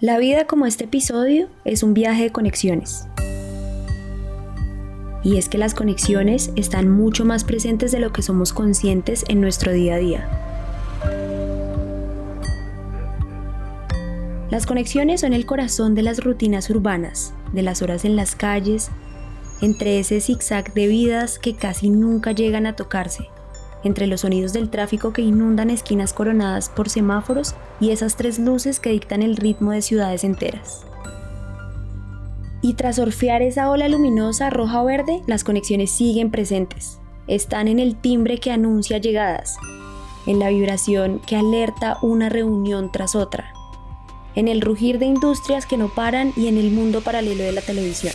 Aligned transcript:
La 0.00 0.18
vida 0.18 0.48
como 0.48 0.66
este 0.66 0.84
episodio 0.84 1.48
es 1.64 1.84
un 1.84 1.94
viaje 1.94 2.24
de 2.24 2.30
conexiones. 2.30 3.06
Y 5.22 5.38
es 5.38 5.48
que 5.48 5.56
las 5.56 5.72
conexiones 5.72 6.50
están 6.56 6.90
mucho 6.90 7.24
más 7.24 7.44
presentes 7.44 7.92
de 7.92 8.00
lo 8.00 8.12
que 8.12 8.20
somos 8.20 8.52
conscientes 8.52 9.24
en 9.28 9.40
nuestro 9.40 9.72
día 9.72 9.94
a 9.94 9.98
día. 9.98 10.28
Las 14.50 14.66
conexiones 14.66 15.20
son 15.20 15.32
el 15.32 15.46
corazón 15.46 15.94
de 15.94 16.02
las 16.02 16.24
rutinas 16.24 16.68
urbanas, 16.70 17.32
de 17.52 17.62
las 17.62 17.80
horas 17.80 18.04
en 18.04 18.16
las 18.16 18.34
calles, 18.34 18.90
entre 19.60 20.00
ese 20.00 20.20
zigzag 20.20 20.74
de 20.74 20.88
vidas 20.88 21.38
que 21.38 21.54
casi 21.54 21.88
nunca 21.88 22.32
llegan 22.32 22.66
a 22.66 22.74
tocarse, 22.74 23.28
entre 23.84 24.06
los 24.06 24.22
sonidos 24.22 24.52
del 24.52 24.70
tráfico 24.70 25.12
que 25.12 25.22
inundan 25.22 25.70
esquinas 25.70 26.12
coronadas 26.12 26.68
por 26.70 26.88
semáforos 26.88 27.54
y 27.80 27.90
esas 27.90 28.16
tres 28.16 28.38
luces 28.38 28.80
que 28.80 28.90
dictan 28.90 29.22
el 29.22 29.36
ritmo 29.36 29.70
de 29.70 29.82
ciudades 29.82 30.24
enteras. 30.24 30.84
Y 32.62 32.74
tras 32.74 32.98
orfear 32.98 33.42
esa 33.42 33.70
ola 33.70 33.88
luminosa 33.88 34.48
roja 34.48 34.82
o 34.82 34.86
verde, 34.86 35.20
las 35.26 35.44
conexiones 35.44 35.90
siguen 35.90 36.30
presentes. 36.30 36.98
Están 37.26 37.68
en 37.68 37.78
el 37.78 37.94
timbre 37.94 38.38
que 38.38 38.50
anuncia 38.50 38.98
llegadas, 38.98 39.56
en 40.26 40.38
la 40.38 40.48
vibración 40.48 41.20
que 41.26 41.36
alerta 41.36 41.98
una 42.00 42.30
reunión 42.30 42.90
tras 42.90 43.14
otra, 43.14 43.52
en 44.34 44.48
el 44.48 44.62
rugir 44.62 44.98
de 44.98 45.06
industrias 45.06 45.66
que 45.66 45.76
no 45.76 45.88
paran 45.88 46.32
y 46.36 46.48
en 46.48 46.56
el 46.56 46.70
mundo 46.70 47.02
paralelo 47.02 47.44
de 47.44 47.52
la 47.52 47.60
televisión. 47.60 48.14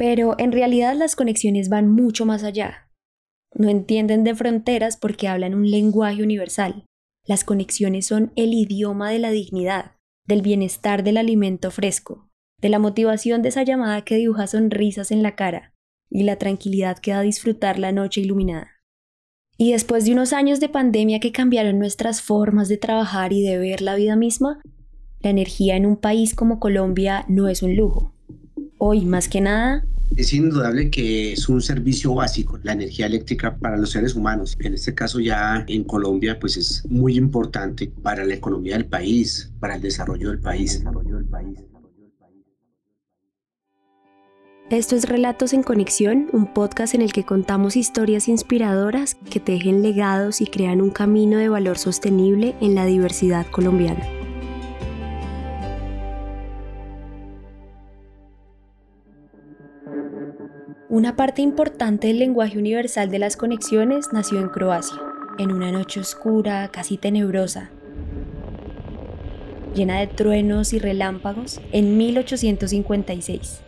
Pero 0.00 0.34
en 0.38 0.50
realidad 0.50 0.96
las 0.96 1.14
conexiones 1.14 1.68
van 1.68 1.92
mucho 1.92 2.24
más 2.24 2.42
allá. 2.42 2.88
No 3.54 3.68
entienden 3.68 4.24
de 4.24 4.34
fronteras 4.34 4.96
porque 4.96 5.28
hablan 5.28 5.54
un 5.54 5.70
lenguaje 5.70 6.22
universal. 6.22 6.86
Las 7.26 7.44
conexiones 7.44 8.06
son 8.06 8.32
el 8.34 8.54
idioma 8.54 9.10
de 9.10 9.18
la 9.18 9.30
dignidad, 9.30 9.96
del 10.26 10.40
bienestar 10.40 11.04
del 11.04 11.18
alimento 11.18 11.70
fresco, 11.70 12.30
de 12.62 12.70
la 12.70 12.78
motivación 12.78 13.42
de 13.42 13.50
esa 13.50 13.62
llamada 13.62 14.02
que 14.02 14.16
dibuja 14.16 14.46
sonrisas 14.46 15.10
en 15.10 15.22
la 15.22 15.36
cara 15.36 15.74
y 16.08 16.22
la 16.22 16.36
tranquilidad 16.36 16.96
que 16.96 17.10
da 17.10 17.20
disfrutar 17.20 17.78
la 17.78 17.92
noche 17.92 18.22
iluminada. 18.22 18.70
Y 19.58 19.72
después 19.72 20.06
de 20.06 20.12
unos 20.12 20.32
años 20.32 20.60
de 20.60 20.70
pandemia 20.70 21.20
que 21.20 21.30
cambiaron 21.30 21.78
nuestras 21.78 22.22
formas 22.22 22.70
de 22.70 22.78
trabajar 22.78 23.34
y 23.34 23.42
de 23.42 23.58
ver 23.58 23.82
la 23.82 23.96
vida 23.96 24.16
misma, 24.16 24.62
la 25.20 25.28
energía 25.28 25.76
en 25.76 25.84
un 25.84 25.98
país 25.98 26.34
como 26.34 26.58
Colombia 26.58 27.26
no 27.28 27.48
es 27.48 27.62
un 27.62 27.76
lujo. 27.76 28.14
Hoy, 28.82 29.04
más 29.04 29.28
que 29.28 29.42
nada, 29.42 29.84
es 30.16 30.32
indudable 30.32 30.90
que 30.90 31.34
es 31.34 31.50
un 31.50 31.60
servicio 31.60 32.14
básico, 32.14 32.58
la 32.62 32.72
energía 32.72 33.04
eléctrica 33.04 33.58
para 33.58 33.76
los 33.76 33.90
seres 33.90 34.14
humanos. 34.14 34.56
En 34.58 34.72
este 34.72 34.94
caso 34.94 35.20
ya 35.20 35.66
en 35.68 35.84
Colombia 35.84 36.38
pues 36.40 36.56
es 36.56 36.82
muy 36.88 37.18
importante 37.18 37.92
para 38.02 38.24
la 38.24 38.32
economía 38.32 38.78
del 38.78 38.86
país, 38.86 39.52
para 39.60 39.74
el 39.74 39.82
desarrollo 39.82 40.30
del 40.30 40.38
país. 40.38 40.82
Esto 44.70 44.96
es 44.96 45.06
Relatos 45.06 45.52
en 45.52 45.62
Conexión, 45.62 46.30
un 46.32 46.54
podcast 46.54 46.94
en 46.94 47.02
el 47.02 47.12
que 47.12 47.24
contamos 47.26 47.76
historias 47.76 48.28
inspiradoras 48.28 49.16
que 49.28 49.40
tejen 49.40 49.82
legados 49.82 50.40
y 50.40 50.46
crean 50.46 50.80
un 50.80 50.90
camino 50.90 51.36
de 51.36 51.50
valor 51.50 51.76
sostenible 51.76 52.56
en 52.62 52.74
la 52.74 52.86
diversidad 52.86 53.46
colombiana. 53.50 54.19
Una 60.90 61.14
parte 61.14 61.40
importante 61.40 62.08
del 62.08 62.18
lenguaje 62.18 62.58
universal 62.58 63.12
de 63.12 63.20
las 63.20 63.36
conexiones 63.36 64.08
nació 64.12 64.40
en 64.40 64.48
Croacia, 64.48 65.00
en 65.38 65.52
una 65.52 65.70
noche 65.70 66.00
oscura, 66.00 66.68
casi 66.72 66.96
tenebrosa, 66.96 67.70
llena 69.72 70.00
de 70.00 70.08
truenos 70.08 70.72
y 70.72 70.80
relámpagos, 70.80 71.60
en 71.70 71.96
1856. 71.96 73.60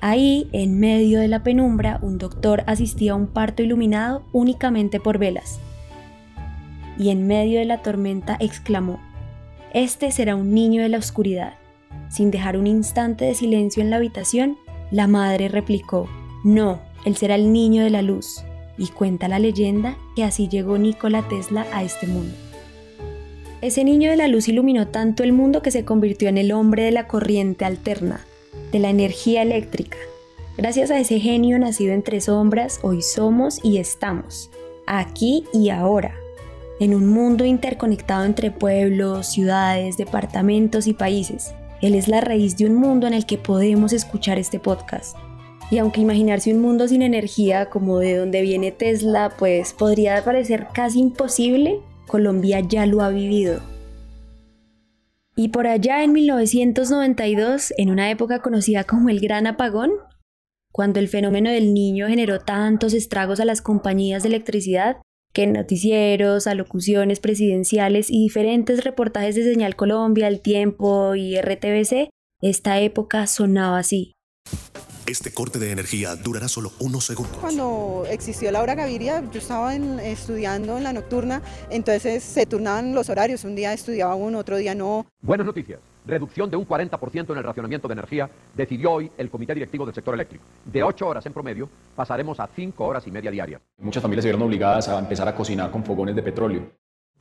Ahí, 0.00 0.48
en 0.52 0.80
medio 0.80 1.20
de 1.20 1.28
la 1.28 1.42
penumbra, 1.42 1.98
un 2.00 2.16
doctor 2.16 2.64
asistía 2.66 3.12
a 3.12 3.16
un 3.16 3.26
parto 3.26 3.62
iluminado 3.62 4.24
únicamente 4.32 5.00
por 5.00 5.18
velas. 5.18 5.60
Y 6.98 7.10
en 7.10 7.26
medio 7.26 7.58
de 7.58 7.66
la 7.66 7.82
tormenta 7.82 8.38
exclamó, 8.40 9.00
Este 9.74 10.12
será 10.12 10.34
un 10.34 10.54
niño 10.54 10.80
de 10.80 10.88
la 10.88 10.96
oscuridad. 10.96 11.56
Sin 12.08 12.30
dejar 12.30 12.56
un 12.56 12.66
instante 12.66 13.26
de 13.26 13.34
silencio 13.34 13.82
en 13.82 13.90
la 13.90 13.96
habitación, 13.96 14.56
la 14.90 15.06
madre 15.06 15.48
replicó, 15.48 16.08
no, 16.44 16.80
él 17.04 17.16
será 17.16 17.34
el 17.34 17.52
niño 17.52 17.84
de 17.84 17.90
la 17.90 18.02
luz. 18.02 18.42
Y 18.76 18.88
cuenta 18.88 19.26
la 19.26 19.40
leyenda 19.40 19.96
que 20.14 20.22
así 20.22 20.48
llegó 20.48 20.78
Nikola 20.78 21.26
Tesla 21.28 21.66
a 21.72 21.82
este 21.82 22.06
mundo. 22.06 22.34
Ese 23.60 23.82
niño 23.82 24.10
de 24.10 24.16
la 24.16 24.28
luz 24.28 24.46
iluminó 24.48 24.86
tanto 24.86 25.24
el 25.24 25.32
mundo 25.32 25.62
que 25.62 25.72
se 25.72 25.84
convirtió 25.84 26.28
en 26.28 26.38
el 26.38 26.52
hombre 26.52 26.84
de 26.84 26.92
la 26.92 27.08
corriente 27.08 27.64
alterna, 27.64 28.24
de 28.70 28.78
la 28.78 28.90
energía 28.90 29.42
eléctrica. 29.42 29.98
Gracias 30.56 30.92
a 30.92 31.00
ese 31.00 31.18
genio 31.18 31.58
nacido 31.58 31.92
entre 31.92 32.20
sombras, 32.20 32.78
hoy 32.82 33.02
somos 33.02 33.58
y 33.64 33.78
estamos, 33.78 34.50
aquí 34.86 35.44
y 35.52 35.70
ahora, 35.70 36.14
en 36.78 36.94
un 36.94 37.08
mundo 37.08 37.44
interconectado 37.44 38.24
entre 38.24 38.52
pueblos, 38.52 39.26
ciudades, 39.26 39.96
departamentos 39.96 40.86
y 40.86 40.94
países 40.94 41.52
él 41.80 41.94
es 41.94 42.08
la 42.08 42.20
raíz 42.20 42.56
de 42.56 42.66
un 42.66 42.74
mundo 42.74 43.06
en 43.06 43.14
el 43.14 43.26
que 43.26 43.38
podemos 43.38 43.92
escuchar 43.92 44.38
este 44.38 44.58
podcast. 44.58 45.16
Y 45.70 45.78
aunque 45.78 46.00
imaginarse 46.00 46.52
un 46.52 46.60
mundo 46.60 46.88
sin 46.88 47.02
energía 47.02 47.68
como 47.68 47.98
de 47.98 48.16
donde 48.16 48.42
viene 48.42 48.72
Tesla, 48.72 49.32
pues 49.38 49.74
podría 49.74 50.24
parecer 50.24 50.68
casi 50.72 51.00
imposible, 51.00 51.80
Colombia 52.06 52.60
ya 52.60 52.86
lo 52.86 53.02
ha 53.02 53.10
vivido. 53.10 53.60
Y 55.36 55.48
por 55.48 55.68
allá 55.68 56.02
en 56.02 56.12
1992, 56.12 57.72
en 57.76 57.90
una 57.90 58.10
época 58.10 58.40
conocida 58.40 58.84
como 58.84 59.08
el 59.08 59.20
Gran 59.20 59.46
Apagón, 59.46 59.92
cuando 60.72 60.98
el 60.98 61.08
fenómeno 61.08 61.50
del 61.50 61.74
niño 61.74 62.08
generó 62.08 62.40
tantos 62.40 62.92
estragos 62.92 63.38
a 63.38 63.44
las 63.44 63.62
compañías 63.62 64.22
de 64.22 64.30
electricidad, 64.30 64.96
que 65.32 65.44
en 65.44 65.52
noticieros, 65.52 66.46
alocuciones 66.46 67.20
presidenciales 67.20 68.10
y 68.10 68.22
diferentes 68.22 68.84
reportajes 68.84 69.34
de 69.34 69.44
Señal 69.44 69.76
Colombia, 69.76 70.28
El 70.28 70.40
Tiempo 70.40 71.14
y 71.14 71.40
RTBC, 71.40 72.10
esta 72.40 72.80
época 72.80 73.26
sonaba 73.26 73.78
así. 73.78 74.12
Este 75.06 75.32
corte 75.32 75.58
de 75.58 75.72
energía 75.72 76.16
durará 76.16 76.48
solo 76.48 76.70
unos 76.80 77.06
segundos. 77.06 77.38
Cuando 77.38 78.04
existió 78.10 78.52
la 78.52 78.60
hora 78.60 78.74
Gaviria, 78.74 79.24
yo 79.32 79.38
estaba 79.38 79.74
estudiando 79.74 80.76
en 80.76 80.84
la 80.84 80.92
nocturna, 80.92 81.42
entonces 81.70 82.22
se 82.22 82.44
turnaban 82.44 82.94
los 82.94 83.08
horarios. 83.08 83.44
Un 83.44 83.56
día 83.56 83.72
estudiaba 83.72 84.14
uno, 84.14 84.38
otro 84.38 84.58
día 84.58 84.74
no. 84.74 85.06
Buenas 85.22 85.46
noticias 85.46 85.80
reducción 86.08 86.50
de 86.50 86.56
un 86.56 86.66
40% 86.66 87.30
en 87.30 87.38
el 87.38 87.44
racionamiento 87.44 87.86
de 87.86 87.92
energía, 87.92 88.28
decidió 88.56 88.92
hoy 88.92 89.10
el 89.16 89.30
Comité 89.30 89.54
Directivo 89.54 89.84
del 89.84 89.94
Sector 89.94 90.14
Eléctrico. 90.14 90.44
De 90.64 90.82
8 90.82 91.06
horas 91.06 91.26
en 91.26 91.32
promedio, 91.32 91.68
pasaremos 91.94 92.40
a 92.40 92.48
5 92.48 92.84
horas 92.84 93.06
y 93.06 93.12
media 93.12 93.30
diarias. 93.30 93.60
Muchas 93.78 94.02
familias 94.02 94.24
se 94.24 94.30
vieron 94.30 94.42
obligadas 94.42 94.88
a 94.88 94.98
empezar 94.98 95.28
a 95.28 95.34
cocinar 95.34 95.70
con 95.70 95.84
fogones 95.84 96.16
de 96.16 96.22
petróleo. 96.22 96.62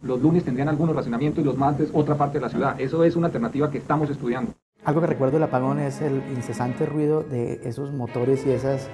Los 0.02 0.22
lunes 0.22 0.44
tendrían 0.44 0.70
algunos 0.70 0.96
racionamientos 0.96 1.44
y 1.44 1.46
los 1.46 1.58
martes 1.58 1.90
otra 1.94 2.16
parte 2.16 2.38
de 2.38 2.42
la 2.44 2.50
ciudad. 2.50 2.80
Eso 2.80 3.04
es 3.04 3.16
una 3.16 3.28
alternativa 3.28 3.70
que 3.70 3.80
estamos 3.80 4.10
estudiando. 4.10 4.54
Algo 4.86 5.02
que 5.02 5.08
recuerdo 5.08 5.34
del 5.34 5.44
apagón 5.44 5.80
es 5.80 6.02
el 6.02 6.22
incesante 6.36 6.86
ruido 6.86 7.24
de 7.24 7.62
esos 7.64 7.92
motores 7.92 8.46
y 8.46 8.52
esas, 8.52 8.88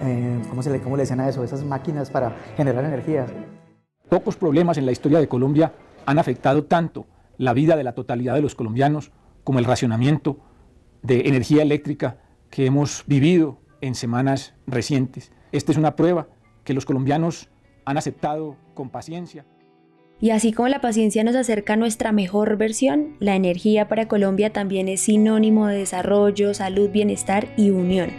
eh, 0.00 0.42
¿cómo, 0.48 0.62
se 0.62 0.70
le, 0.70 0.80
¿cómo 0.80 0.96
le 0.96 1.04
decían 1.04 1.20
a 1.20 1.28
eso? 1.28 1.44
Esas 1.44 1.64
máquinas 1.64 2.10
para 2.10 2.32
generar 2.56 2.84
energía. 2.84 3.26
Pocos 4.08 4.36
problemas 4.36 4.76
en 4.76 4.86
la 4.86 4.92
historia 4.92 5.20
de 5.20 5.28
Colombia 5.28 5.72
han 6.04 6.18
afectado 6.18 6.64
tanto 6.64 7.06
la 7.38 7.54
vida 7.54 7.76
de 7.76 7.84
la 7.84 7.92
totalidad 7.92 8.34
de 8.34 8.42
los 8.42 8.54
colombianos 8.54 9.12
como 9.50 9.58
el 9.58 9.64
racionamiento 9.64 10.38
de 11.02 11.22
energía 11.26 11.62
eléctrica 11.62 12.18
que 12.50 12.66
hemos 12.66 13.02
vivido 13.08 13.58
en 13.80 13.96
semanas 13.96 14.54
recientes. 14.68 15.32
Esta 15.50 15.72
es 15.72 15.76
una 15.76 15.96
prueba 15.96 16.28
que 16.62 16.72
los 16.72 16.84
colombianos 16.84 17.48
han 17.84 17.98
aceptado 17.98 18.56
con 18.74 18.90
paciencia. 18.90 19.44
Y 20.20 20.30
así 20.30 20.52
como 20.52 20.68
la 20.68 20.80
paciencia 20.80 21.24
nos 21.24 21.34
acerca 21.34 21.72
a 21.72 21.76
nuestra 21.76 22.12
mejor 22.12 22.58
versión, 22.58 23.16
la 23.18 23.34
energía 23.34 23.88
para 23.88 24.06
Colombia 24.06 24.52
también 24.52 24.86
es 24.86 25.00
sinónimo 25.00 25.66
de 25.66 25.78
desarrollo, 25.78 26.54
salud, 26.54 26.88
bienestar 26.90 27.52
y 27.56 27.70
unión. 27.70 28.10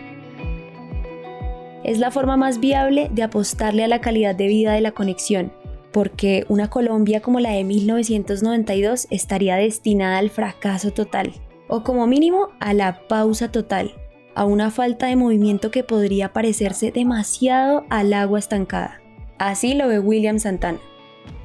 Es 1.86 1.98
la 1.98 2.12
forma 2.12 2.36
más 2.36 2.60
viable 2.60 3.10
de 3.10 3.24
apostarle 3.24 3.86
a 3.86 3.88
la 3.88 4.01
calidad 4.01 4.36
de 4.36 4.48
vida 4.48 4.74
de 4.74 4.81
la 4.81 4.92
conexión, 4.92 5.54
porque 5.92 6.46
una 6.48 6.70
Colombia 6.70 7.22
como 7.22 7.40
la 7.40 7.52
de 7.52 7.64
1992 7.64 9.08
estaría 9.10 9.56
destinada 9.56 10.18
al 10.18 10.30
fracaso 10.30 10.92
total, 10.92 11.34
o 11.68 11.84
como 11.84 12.08
mínimo 12.08 12.50
a 12.60 12.74
la 12.74 13.08
pausa 13.08 13.52
total, 13.52 13.94
a 14.36 14.46
una 14.46 14.72
falta 14.72 15.08
de 15.08 15.16
movimiento 15.16 15.72
que 15.72 15.84
podría 15.84 16.34
parecerse 16.34 16.92
demasiado 16.92 17.86
al 17.90 18.14
agua 18.14 18.40
estancada. 18.40 19.02
Así 19.38 19.74
lo 19.74 19.88
ve 19.88 20.00
William 20.00 20.40
Santana. 20.40 20.80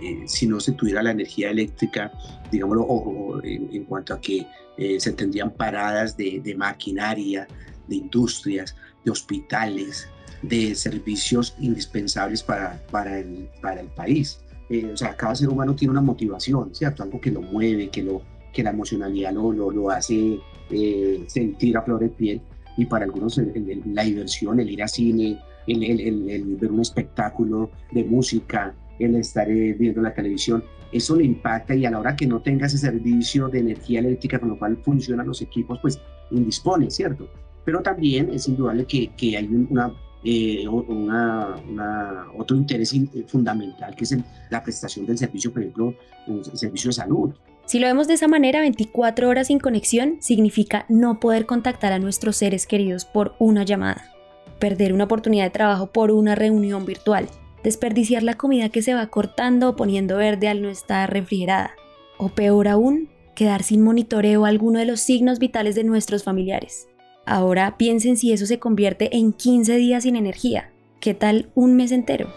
Eh, 0.00 0.24
si 0.26 0.46
no 0.46 0.60
se 0.60 0.72
tuviera 0.72 1.02
la 1.02 1.10
energía 1.10 1.50
eléctrica, 1.50 2.12
digámoslo, 2.50 3.40
en, 3.42 3.84
cuanto 3.84 4.14
a 4.14 4.20
que 4.20 4.46
eh, 4.76 5.00
se 5.00 5.12
tendrían 5.12 5.50
paradas 5.50 6.16
de, 6.16 6.54
maquinaria, 6.56 7.46
de 7.88 7.96
industrias, 7.96 8.76
de 9.04 9.10
hospitales, 9.10 10.08
de 10.42 10.74
servicios 10.74 11.54
indispensables 11.60 12.42
para, 12.42 12.82
para, 12.90 13.18
el, 13.18 13.48
para 13.60 13.80
el 13.80 13.88
país. 13.88 14.40
eh, 14.68 14.90
o 14.92 14.96
sea, 14.96 15.16
cada 15.16 15.34
ser 15.34 15.48
humano 15.48 15.74
tiene 15.74 15.92
una 15.92 16.00
motivación, 16.02 16.74
¿cierto? 16.74 17.02
Algo 17.02 17.20
que 17.20 17.30
lo 17.30 17.40
mueve, 17.40 17.88
que, 17.88 18.02
lo, 18.02 18.22
que 18.52 18.62
la 18.62 18.70
emocionalidad 18.70 19.32
lo, 19.32 19.52
lo, 19.52 19.70
lo 19.70 19.90
hace 19.90 20.38
eh, 20.70 21.24
sentir 21.28 21.76
a 21.76 21.82
flor 21.82 22.00
de 22.00 22.08
piel. 22.08 22.40
Y 22.76 22.84
para 22.86 23.04
algunos 23.04 23.38
la 23.38 24.02
diversión, 24.02 24.60
el 24.60 24.70
ir 24.70 24.82
a 24.82 24.88
cine, 24.88 25.40
el, 25.66 25.82
el, 25.82 26.30
el, 26.30 26.56
ver 26.56 26.70
un 26.70 26.80
espectáculo 26.80 27.70
de 27.92 28.04
música, 28.04 28.74
el 28.98 29.16
estar 29.16 29.50
eh, 29.50 29.74
viendo 29.78 30.02
la 30.02 30.12
televisión, 30.12 30.62
eso 30.92 31.16
le 31.16 31.24
impacta 31.24 31.74
y 31.74 31.84
a 31.84 31.90
la 31.90 31.98
hora 31.98 32.14
que 32.14 32.26
no 32.26 32.40
tenga 32.40 32.66
ese 32.66 32.78
servicio 32.78 33.48
de 33.48 33.60
energía 33.60 34.00
eléctrica 34.00 34.38
con 34.38 34.50
lo 34.50 34.58
cual 34.58 34.76
funcionan 34.84 35.26
los 35.26 35.42
equipos, 35.42 35.78
pues 35.80 36.00
indispone, 36.30 36.90
¿cierto? 36.90 37.28
Pero 37.64 37.82
también 37.82 38.30
es 38.32 38.46
indudable 38.46 38.84
que, 38.84 39.10
que 39.16 39.36
hay 39.36 39.46
una 39.46 39.92
eh, 40.24 40.66
otro 40.68 42.56
interés 42.56 42.94
fundamental 43.26 43.94
que 43.94 44.04
es 44.04 44.16
la 44.50 44.62
prestación 44.62 45.06
del 45.06 45.18
servicio, 45.18 45.52
por 45.52 45.62
ejemplo, 45.62 45.94
el 46.26 46.44
servicio 46.58 46.88
de 46.88 46.94
salud. 46.94 47.30
Si 47.66 47.80
lo 47.80 47.88
vemos 47.88 48.06
de 48.06 48.14
esa 48.14 48.28
manera, 48.28 48.60
24 48.60 49.28
horas 49.28 49.48
sin 49.48 49.58
conexión 49.58 50.18
significa 50.20 50.86
no 50.88 51.18
poder 51.18 51.46
contactar 51.46 51.92
a 51.92 51.98
nuestros 51.98 52.36
seres 52.36 52.66
queridos 52.66 53.04
por 53.04 53.34
una 53.40 53.64
llamada, 53.64 54.12
perder 54.60 54.92
una 54.92 55.04
oportunidad 55.04 55.44
de 55.44 55.50
trabajo 55.50 55.88
por 55.88 56.12
una 56.12 56.36
reunión 56.36 56.86
virtual, 56.86 57.28
desperdiciar 57.64 58.22
la 58.22 58.34
comida 58.34 58.68
que 58.68 58.82
se 58.82 58.94
va 58.94 59.08
cortando 59.08 59.70
o 59.70 59.76
poniendo 59.76 60.16
verde 60.16 60.48
al 60.48 60.62
no 60.62 60.68
estar 60.68 61.12
refrigerada, 61.12 61.72
o 62.18 62.28
peor 62.28 62.68
aún, 62.68 63.08
quedar 63.34 63.64
sin 63.64 63.82
monitoreo 63.82 64.44
alguno 64.44 64.78
de 64.78 64.86
los 64.86 65.00
signos 65.00 65.40
vitales 65.40 65.74
de 65.74 65.82
nuestros 65.82 66.22
familiares. 66.22 66.88
Ahora 67.28 67.76
piensen 67.76 68.16
si 68.16 68.32
eso 68.32 68.46
se 68.46 68.60
convierte 68.60 69.16
en 69.16 69.32
15 69.32 69.76
días 69.76 70.04
sin 70.04 70.14
energía. 70.14 70.70
¿Qué 71.00 71.12
tal 71.12 71.50
un 71.56 71.74
mes 71.74 71.90
entero? 71.90 72.32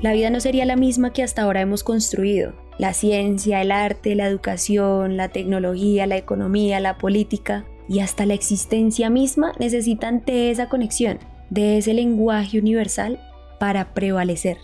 La 0.00 0.12
vida 0.12 0.30
no 0.30 0.38
sería 0.38 0.64
la 0.64 0.76
misma 0.76 1.12
que 1.12 1.24
hasta 1.24 1.42
ahora 1.42 1.62
hemos 1.62 1.82
construido. 1.82 2.54
La 2.78 2.92
ciencia, 2.92 3.60
el 3.60 3.72
arte, 3.72 4.14
la 4.14 4.28
educación, 4.28 5.16
la 5.16 5.30
tecnología, 5.30 6.06
la 6.06 6.16
economía, 6.16 6.78
la 6.78 6.96
política 6.96 7.64
y 7.88 7.98
hasta 7.98 8.24
la 8.24 8.34
existencia 8.34 9.10
misma 9.10 9.52
necesitan 9.58 10.22
de 10.24 10.52
esa 10.52 10.68
conexión, 10.68 11.18
de 11.50 11.78
ese 11.78 11.92
lenguaje 11.92 12.60
universal 12.60 13.18
para 13.58 13.94
prevalecer. 13.94 14.58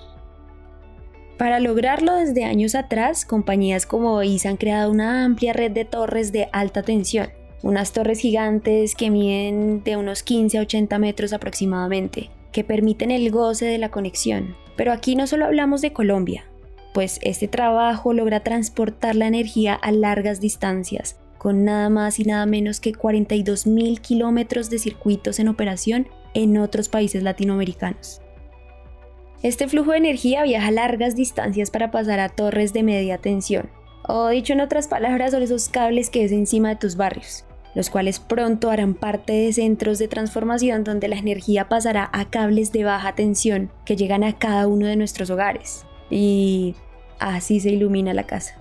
Para 1.39 1.59
lograrlo 1.59 2.15
desde 2.15 2.45
años 2.45 2.77
atrás, 2.77 3.25
compañías 3.25 3.85
como 3.85 4.23
ISA 4.23 4.51
han 4.51 4.57
creado 4.59 4.93
una 4.93 5.25
amplia 5.25 5.53
red 5.53 5.73
de 5.73 5.85
torres 5.85 6.31
de 6.31 6.49
alta 6.53 6.83
tensión 6.83 7.31
unas 7.62 7.93
torres 7.93 8.21
gigantes 8.21 8.95
que 8.95 9.11
miden 9.11 9.83
de 9.85 9.97
unos 9.97 10.23
15 10.23 10.59
a 10.59 10.62
80 10.62 10.99
metros 10.99 11.33
aproximadamente, 11.33 12.31
que 12.53 12.65
permiten 12.65 13.11
el 13.11 13.31
goce 13.31 13.67
de 13.67 13.79
la 13.79 13.91
conexión. 13.91 14.57
Pero 14.77 14.93
aquí 14.93 15.15
no 15.15 15.27
solo 15.27 15.45
hablamos 15.45 15.83
de 15.83 15.93
Colombia, 15.93 16.45
pues 16.95 17.19
este 17.23 17.49
trabajo 17.49 18.12
logra 18.12 18.41
transportar 18.41 19.15
la 19.17 19.27
energía 19.27 19.75
a 19.75 19.93
largas 19.93 20.41
distancias, 20.41 21.19
con 21.39 21.65
nada 21.65 21.89
más 21.89 22.19
y 22.19 22.25
nada 22.25 22.47
menos 22.47 22.81
que 22.81 22.93
42.000 22.93 24.01
kilómetros 24.01 24.71
de 24.71 24.79
circuitos 24.79 25.39
en 25.39 25.49
operación 25.49 26.09
en 26.35 26.59
otros 26.59 26.89
países 26.89 27.23
latinoamericanos. 27.23 28.21
Este 29.43 29.69
flujo 29.69 29.93
de 29.93 29.99
energía 29.99 30.43
viaja 30.43 30.71
largas 30.71 31.17
distancias 31.17 31.71
para 31.71 31.91
pasar 31.91 32.21
a 32.21 32.29
torres 32.29 32.73
de 32.73 32.83
media 32.83 33.19
tensión, 33.19 33.71
o 34.06 34.29
dicho 34.29 34.53
en 34.53 34.61
otras 34.61 34.89
palabras, 34.89 35.31
son 35.31 35.43
esos 35.43 35.69
cables 35.69 36.11
que 36.11 36.25
es 36.25 36.33
encima 36.33 36.71
de 36.71 36.77
tus 36.77 36.97
barrios, 36.97 37.45
los 37.75 37.90
cuales 37.90 38.19
pronto 38.19 38.70
harán 38.70 38.94
parte 38.94 39.32
de 39.32 39.52
centros 39.52 39.99
de 39.99 40.08
transformación 40.08 40.84
donde 40.84 41.08
la 41.08 41.17
energía 41.17 41.69
pasará 41.69 42.11
a 42.12 42.31
cables 42.31 42.72
de 42.72 42.84
baja 42.84 43.14
tensión 43.14 43.70
que 43.84 43.96
llegan 43.96 44.25
a 44.25 44.38
cada 44.38 44.67
uno 44.67 44.87
de 44.87 44.96
nuestros 44.96 45.31
hogares. 45.31 45.84
Y 46.11 46.75
así 47.19 47.61
se 47.61 47.70
ilumina 47.70 48.14
la 48.14 48.25
casa. 48.25 48.61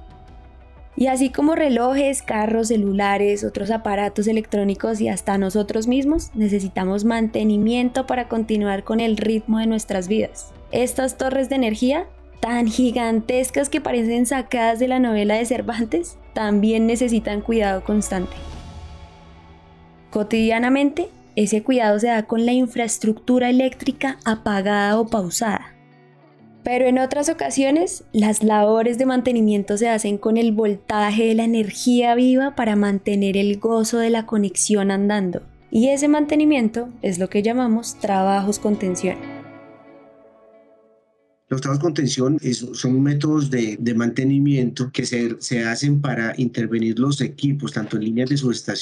Y 0.95 1.07
así 1.07 1.29
como 1.29 1.55
relojes, 1.55 2.21
carros, 2.21 2.67
celulares, 2.67 3.45
otros 3.45 3.71
aparatos 3.71 4.27
electrónicos 4.27 4.99
y 4.99 5.07
hasta 5.07 5.37
nosotros 5.37 5.87
mismos, 5.87 6.31
necesitamos 6.35 7.05
mantenimiento 7.05 8.05
para 8.05 8.27
continuar 8.27 8.83
con 8.83 8.99
el 8.99 9.15
ritmo 9.15 9.59
de 9.59 9.67
nuestras 9.67 10.09
vidas. 10.09 10.51
Estas 10.71 11.17
torres 11.17 11.47
de 11.47 11.55
energía, 11.55 12.07
tan 12.41 12.67
gigantescas 12.67 13.69
que 13.69 13.79
parecen 13.79 14.25
sacadas 14.25 14.79
de 14.79 14.89
la 14.89 14.99
novela 14.99 15.35
de 15.35 15.45
Cervantes, 15.45 16.17
también 16.33 16.85
necesitan 16.85 17.39
cuidado 17.39 17.81
constante. 17.83 18.35
Cotidianamente, 20.09 21.09
ese 21.35 21.63
cuidado 21.63 21.99
se 21.99 22.07
da 22.07 22.23
con 22.23 22.45
la 22.45 22.51
infraestructura 22.51 23.49
eléctrica 23.49 24.17
apagada 24.25 24.99
o 24.99 25.07
pausada. 25.07 25.75
Pero 26.63 26.85
en 26.85 26.99
otras 26.99 27.29
ocasiones, 27.29 28.03
las 28.11 28.43
labores 28.43 28.97
de 28.97 29.05
mantenimiento 29.05 29.77
se 29.77 29.87
hacen 29.87 30.17
con 30.17 30.37
el 30.37 30.51
voltaje 30.51 31.25
de 31.25 31.35
la 31.35 31.43
energía 31.43 32.15
viva 32.15 32.55
para 32.55 32.75
mantener 32.75 33.37
el 33.37 33.59
gozo 33.59 33.99
de 33.99 34.09
la 34.09 34.25
conexión 34.25 34.91
andando. 34.91 35.41
Y 35.71 35.89
ese 35.89 36.07
mantenimiento 36.07 36.89
es 37.01 37.19
lo 37.19 37.29
que 37.29 37.43
llamamos 37.43 37.95
trabajos 37.99 38.59
con 38.59 38.77
tensión. 38.77 39.38
Los 41.49 41.61
trabajos 41.61 41.83
con 41.83 41.95
tensión 41.95 42.37
son 42.73 43.01
métodos 43.01 43.49
de, 43.49 43.93
mantenimiento 43.95 44.91
que 44.91 45.03
se, 45.05 45.63
hacen 45.65 45.99
para 45.99 46.35
intervenir 46.37 46.99
los 46.99 47.21
equipos, 47.21 47.73
tanto 47.73 47.97
en 47.97 48.03
líneas, 48.03 48.29
de 48.29 48.37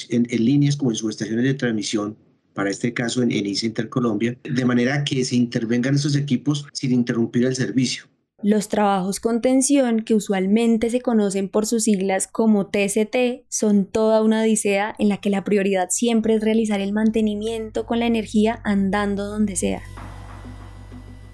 en, 0.10 0.46
líneas 0.46 0.76
como 0.76 0.92
en 0.92 0.98
subestaciones 0.98 1.46
de 1.46 1.54
transmisión, 1.54 2.18
para 2.54 2.70
este 2.70 2.94
caso 2.94 3.24
en, 3.24 3.32
en 3.32 3.46
ICE 3.46 3.68
Intercolombia, 3.68 4.38
de 4.44 4.66
manera 4.66 5.06
que 5.06 5.24
se 5.24 5.38
intervengan 5.38 5.96
esos 5.96 6.18
equipos 6.18 6.68
sin 6.74 6.92
interrumpir 6.92 7.46
el 7.46 7.56
servicio. 7.56 8.06
Los 8.44 8.68
trabajos 8.68 9.22
con 9.22 9.42
tensión, 9.42 10.02
que 10.02 10.14
usualmente 10.14 10.90
se 10.90 11.02
conocen 11.02 11.48
por 11.48 11.66
sus 11.66 11.86
siglas 11.86 12.28
como 12.28 12.68
TCT, 12.68 13.46
son 13.48 13.86
toda 13.86 14.22
una 14.22 14.42
odisea 14.42 14.94
en 15.00 15.08
la 15.08 15.18
que 15.18 15.30
la 15.30 15.46
prioridad 15.46 15.88
siempre 15.90 16.36
es 16.36 16.44
realizar 16.44 16.82
el 16.82 16.92
mantenimiento 16.92 17.86
con 17.86 18.00
la 18.00 18.08
energía 18.08 18.60
andando 18.64 19.26
donde 19.26 19.56
sea. 19.56 19.82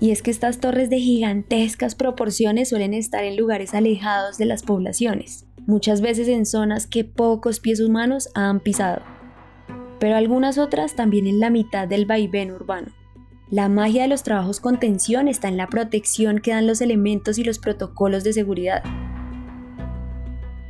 Y 0.03 0.11
es 0.11 0.21
que 0.21 0.31
estas 0.31 0.59
torres 0.59 0.89
de 0.89 0.99
gigantescas 0.99 1.95
proporciones 1.95 2.67
suelen 2.67 2.93
estar 2.93 3.23
en 3.23 3.37
lugares 3.37 3.73
alejados 3.73 4.37
de 4.37 4.43
las 4.43 4.61
poblaciones, 4.61 5.45
muchas 5.65 6.01
veces 6.01 6.27
en 6.27 6.45
zonas 6.45 6.87
que 6.87 7.05
pocos 7.05 7.61
pies 7.61 7.79
humanos 7.79 8.27
han 8.35 8.59
pisado, 8.59 9.01
pero 10.01 10.17
algunas 10.17 10.57
otras 10.57 10.97
también 10.97 11.25
en 11.25 11.39
la 11.39 11.49
mitad 11.49 11.87
del 11.87 12.05
vaivén 12.05 12.51
urbano. 12.51 12.89
La 13.49 13.69
magia 13.69 14.01
de 14.01 14.09
los 14.09 14.23
trabajos 14.23 14.59
con 14.59 14.77
tensión 14.77 15.29
está 15.29 15.47
en 15.47 15.55
la 15.55 15.67
protección 15.67 16.39
que 16.39 16.51
dan 16.51 16.67
los 16.67 16.81
elementos 16.81 17.37
y 17.37 17.45
los 17.45 17.59
protocolos 17.59 18.25
de 18.25 18.33
seguridad. 18.33 18.83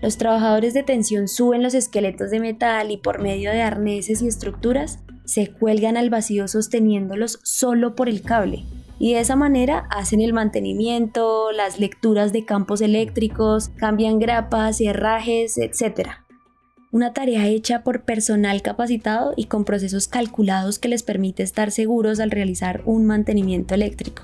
Los 0.04 0.20
trabajadores 0.20 0.76
de 0.76 0.84
tensión 0.84 1.28
suben 1.28 1.64
los 1.64 1.74
esqueletos 1.74 2.30
de 2.30 2.40
metal 2.40 2.92
y 2.92 2.98
por 2.98 3.20
medio 3.20 3.50
de 3.50 3.64
arneses 3.64 4.22
y 4.22 4.28
estructuras 4.28 5.00
se 5.26 5.48
cuelgan 5.48 5.98
al 5.98 6.12
vacío 6.12 6.48
sosteniéndolos 6.48 7.40
solo 7.42 7.96
por 7.96 8.10
el 8.10 8.22
cable, 8.22 8.64
y 9.00 9.14
de 9.14 9.20
esa 9.20 9.36
manera 9.36 9.88
hacen 9.90 10.22
el 10.22 10.34
mantenimiento, 10.34 11.52
las 11.52 11.80
lecturas 11.80 12.32
de 12.32 12.46
campos 12.46 12.82
eléctricos, 12.82 13.70
cambian 13.70 14.20
grapas, 14.20 14.80
herrajes, 14.82 15.58
etc. 15.58 16.10
Una 16.92 17.12
tarea 17.12 17.48
hecha 17.48 17.84
por 17.84 18.04
personal 18.04 18.62
capacitado 18.62 19.34
y 19.36 19.46
con 19.46 19.66
procesos 19.66 20.08
calculados 20.08 20.80
que 20.80 20.90
les 20.90 21.04
permite 21.04 21.44
estar 21.44 21.72
seguros 21.72 22.20
al 22.20 22.32
realizar 22.32 22.82
un 22.86 23.06
mantenimiento 23.06 23.74
eléctrico. 23.74 24.24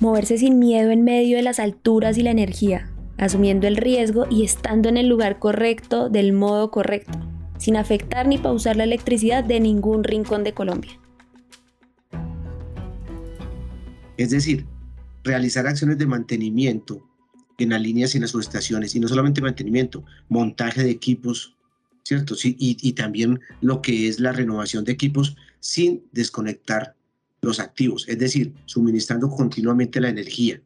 Moverse 0.00 0.38
sin 0.38 0.58
miedo 0.58 0.90
en 0.90 1.04
medio 1.04 1.36
de 1.36 1.42
las 1.42 1.58
alturas 1.58 2.18
y 2.18 2.22
la 2.22 2.30
energía, 2.30 2.90
asumiendo 3.18 3.66
el 3.66 3.76
riesgo 3.76 4.26
y 4.30 4.44
estando 4.44 4.88
en 4.88 4.96
el 4.96 5.06
lugar 5.06 5.38
correcto 5.38 6.08
del 6.08 6.32
modo 6.32 6.70
correcto, 6.70 7.18
sin 7.58 7.76
afectar 7.76 8.26
ni 8.26 8.38
pausar 8.38 8.76
la 8.76 8.84
electricidad 8.84 9.44
de 9.44 9.60
ningún 9.60 10.04
rincón 10.04 10.44
de 10.44 10.54
Colombia. 10.54 10.98
Es 14.16 14.30
decir, 14.30 14.66
realizar 15.24 15.66
acciones 15.66 15.98
de 15.98 16.06
mantenimiento 16.06 17.06
en 17.58 17.70
las 17.70 17.80
líneas 17.80 18.14
y 18.14 18.18
en 18.18 18.22
las 18.22 18.30
subestaciones, 18.30 18.94
y 18.94 19.00
no 19.00 19.08
solamente 19.08 19.40
mantenimiento, 19.40 20.04
montaje 20.28 20.82
de 20.82 20.90
equipos, 20.90 21.56
¿cierto? 22.02 22.34
Sí, 22.34 22.56
y, 22.58 22.92
también 22.92 23.40
lo 23.60 23.82
que 23.82 24.08
es 24.08 24.20
la 24.20 24.32
renovación 24.32 24.84
de 24.84 24.92
equipos 24.92 25.36
sin 25.60 26.04
desconectar 26.12 26.94
los 27.42 27.60
activos, 27.60 28.06
es 28.08 28.18
decir, 28.18 28.54
suministrando 28.66 29.28
continuamente 29.28 30.00
la 30.00 30.08
energía. 30.08 30.60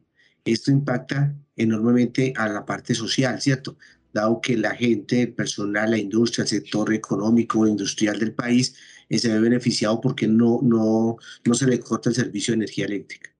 Esto 0.45 0.71
impacta 0.71 1.35
enormemente 1.55 2.33
a 2.37 2.47
la 2.47 2.65
parte 2.65 2.95
social, 2.95 3.41
¿cierto? 3.41 3.77
Dado 4.13 4.41
que 4.41 4.57
la 4.57 4.75
gente, 4.75 5.21
el 5.21 5.33
personal, 5.33 5.91
la 5.91 5.97
industria, 5.97 6.43
el 6.43 6.49
sector 6.49 6.93
económico, 6.93 7.65
industrial 7.67 8.19
del 8.19 8.33
país 8.33 8.75
eh, 9.09 9.19
se 9.19 9.29
ve 9.29 9.39
beneficiado 9.39 10.01
porque 10.01 10.27
no, 10.27 10.59
no, 10.61 11.17
no 11.45 11.53
se 11.53 11.67
le 11.67 11.79
corta 11.79 12.09
el 12.09 12.15
servicio 12.15 12.51
de 12.51 12.57
energía 12.57 12.85
eléctrica. 12.85 13.30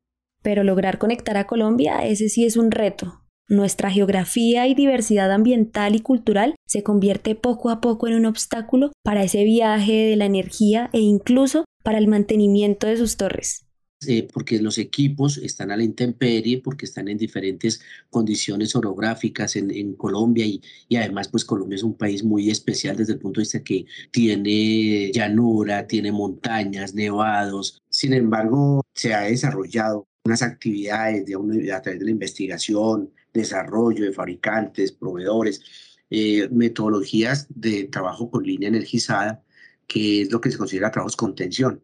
Pero 0.41 0.63
lograr 0.63 0.97
conectar 0.97 1.37
a 1.37 1.47
Colombia, 1.47 2.05
ese 2.05 2.29
sí 2.29 2.45
es 2.45 2.57
un 2.57 2.71
reto. 2.71 3.21
Nuestra 3.51 3.91
geografía 3.91 4.65
y 4.67 4.75
diversidad 4.75 5.29
ambiental 5.29 5.93
y 5.93 5.99
cultural 5.99 6.55
se 6.65 6.83
convierte 6.83 7.35
poco 7.35 7.69
a 7.69 7.81
poco 7.81 8.07
en 8.07 8.15
un 8.15 8.25
obstáculo 8.25 8.93
para 9.03 9.23
ese 9.23 9.43
viaje 9.43 9.91
de 9.91 10.15
la 10.15 10.25
energía 10.25 10.89
e 10.93 10.99
incluso 10.99 11.65
para 11.83 11.97
el 11.97 12.07
mantenimiento 12.07 12.87
de 12.87 12.95
sus 12.95 13.17
torres. 13.17 13.65
eh, 14.07 14.27
porque 14.33 14.59
los 14.59 14.77
equipos 14.79 15.37
están 15.37 15.69
a 15.69 15.77
la 15.77 15.83
intemperie, 15.83 16.61
porque 16.61 16.85
están 16.85 17.07
en 17.07 17.17
diferentes 17.17 17.81
condiciones 18.09 18.75
orográficas 18.75 19.55
en, 19.55 19.69
en 19.69 19.93
Colombia 19.95 20.45
y, 20.45 20.59
y, 20.87 20.95
además 20.95 21.27
pues 21.27 21.45
Colombia 21.45 21.75
es 21.75 21.83
un 21.83 21.95
país 21.95 22.23
muy 22.23 22.49
especial 22.49 22.97
desde 22.97 23.13
el 23.13 23.19
punto 23.19 23.39
de 23.39 23.43
vista 23.43 23.63
que 23.63 23.85
tiene 24.11 25.11
llanura, 25.11 25.85
tiene 25.87 26.11
montañas, 26.11 26.95
nevados. 26.95 27.79
Sin 27.89 28.13
embargo, 28.13 28.81
se 28.95 29.13
ha 29.13 29.21
desarrollado 29.21 30.07
unas 30.25 30.41
actividades 30.41 31.25
de, 31.25 31.71
a 31.73 31.81
través 31.81 31.99
de 31.99 32.05
la 32.05 32.11
investigación, 32.11 33.11
desarrollo 33.33 34.05
de 34.05 34.13
fabricantes, 34.13 34.91
proveedores, 34.91 35.61
eh, 36.09 36.47
metodologías 36.51 37.47
de 37.49 37.85
trabajo 37.85 38.29
con 38.29 38.43
línea 38.43 38.69
energizada, 38.69 39.43
que 39.87 40.21
es 40.23 40.31
lo 40.31 40.41
que 40.41 40.51
se 40.51 40.57
considera 40.57 40.91
trabajos 40.91 41.15
con 41.15 41.35
tensión. 41.35 41.83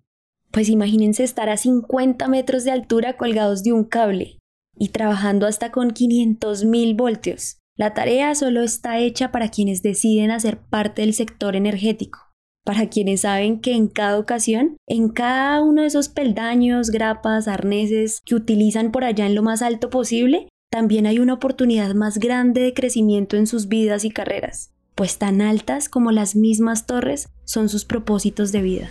Pues 0.51 0.69
imagínense 0.69 1.23
estar 1.23 1.49
a 1.49 1.57
50 1.57 2.27
metros 2.27 2.63
de 2.63 2.71
altura 2.71 3.17
colgados 3.17 3.63
de 3.63 3.73
un 3.73 3.83
cable 3.83 4.39
y 4.77 4.89
trabajando 4.89 5.45
hasta 5.45 5.71
con 5.71 5.91
500.000 5.91 6.95
voltios. 6.95 7.57
La 7.75 7.93
tarea 7.93 8.33
solo 8.33 8.63
está 8.63 8.97
hecha 8.99 9.31
para 9.31 9.49
quienes 9.49 9.81
deciden 9.81 10.31
hacer 10.31 10.59
parte 10.59 11.03
del 11.03 11.13
sector 11.13 11.55
energético, 11.55 12.26
para 12.67 12.89
quienes 12.89 13.21
saben 13.21 13.61
que 13.61 13.77
en 13.77 13.87
cada 13.87 14.19
ocasión, 14.19 14.75
en 14.87 15.07
cada 15.07 15.63
uno 15.63 15.83
de 15.83 15.87
esos 15.87 16.09
peldaños, 16.09 16.89
grapas, 16.89 17.47
arneses 17.47 18.21
que 18.25 18.35
utilizan 18.35 18.91
por 18.91 19.05
allá 19.05 19.25
en 19.25 19.35
lo 19.35 19.41
más 19.41 19.61
alto 19.61 19.89
posible, 19.89 20.49
también 20.69 21.05
hay 21.05 21.19
una 21.19 21.35
oportunidad 21.35 21.95
más 21.95 22.17
grande 22.17 22.59
de 22.59 22.73
crecimiento 22.73 23.37
en 23.37 23.47
sus 23.47 23.69
vidas 23.69 24.03
y 24.03 24.09
carreras, 24.09 24.73
pues 24.95 25.17
tan 25.17 25.39
altas 25.39 25.87
como 25.87 26.11
las 26.11 26.35
mismas 26.35 26.85
torres 26.85 27.29
son 27.45 27.69
sus 27.69 27.85
propósitos 27.85 28.51
de 28.51 28.61
vida. 28.61 28.89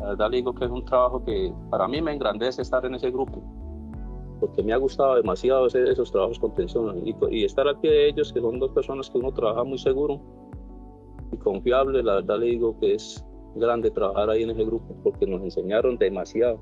La 0.00 0.08
verdad 0.08 0.30
le 0.30 0.38
digo 0.38 0.54
que 0.54 0.64
es 0.64 0.70
un 0.70 0.86
trabajo 0.86 1.22
que 1.26 1.52
para 1.70 1.86
mí 1.88 2.00
me 2.00 2.14
engrandece 2.14 2.62
estar 2.62 2.86
en 2.86 2.94
ese 2.94 3.10
grupo, 3.10 3.42
porque 4.40 4.62
me 4.62 4.72
ha 4.72 4.78
gustado 4.78 5.16
demasiado 5.16 5.66
esos 5.66 6.10
trabajos 6.10 6.38
con 6.38 6.54
tensión 6.54 7.02
y, 7.06 7.44
estar 7.44 7.68
al 7.68 7.78
pie 7.80 7.90
de 7.90 8.08
ellos, 8.08 8.32
que 8.32 8.40
son 8.40 8.58
dos 8.58 8.70
personas 8.70 9.10
que 9.10 9.18
uno 9.18 9.30
trabaja 9.34 9.62
muy 9.62 9.76
seguro 9.76 10.22
y 11.32 11.36
confiable. 11.36 12.02
La 12.02 12.16
verdad 12.16 12.38
le 12.38 12.46
digo 12.46 12.78
que 12.80 12.94
es 12.94 13.24
grande 13.56 13.90
trabajar 13.90 14.30
ahí 14.30 14.42
en 14.42 14.50
ese 14.50 14.64
grupo, 14.64 14.96
porque 15.02 15.26
nos 15.26 15.42
enseñaron 15.42 15.96
demasiado, 15.96 16.60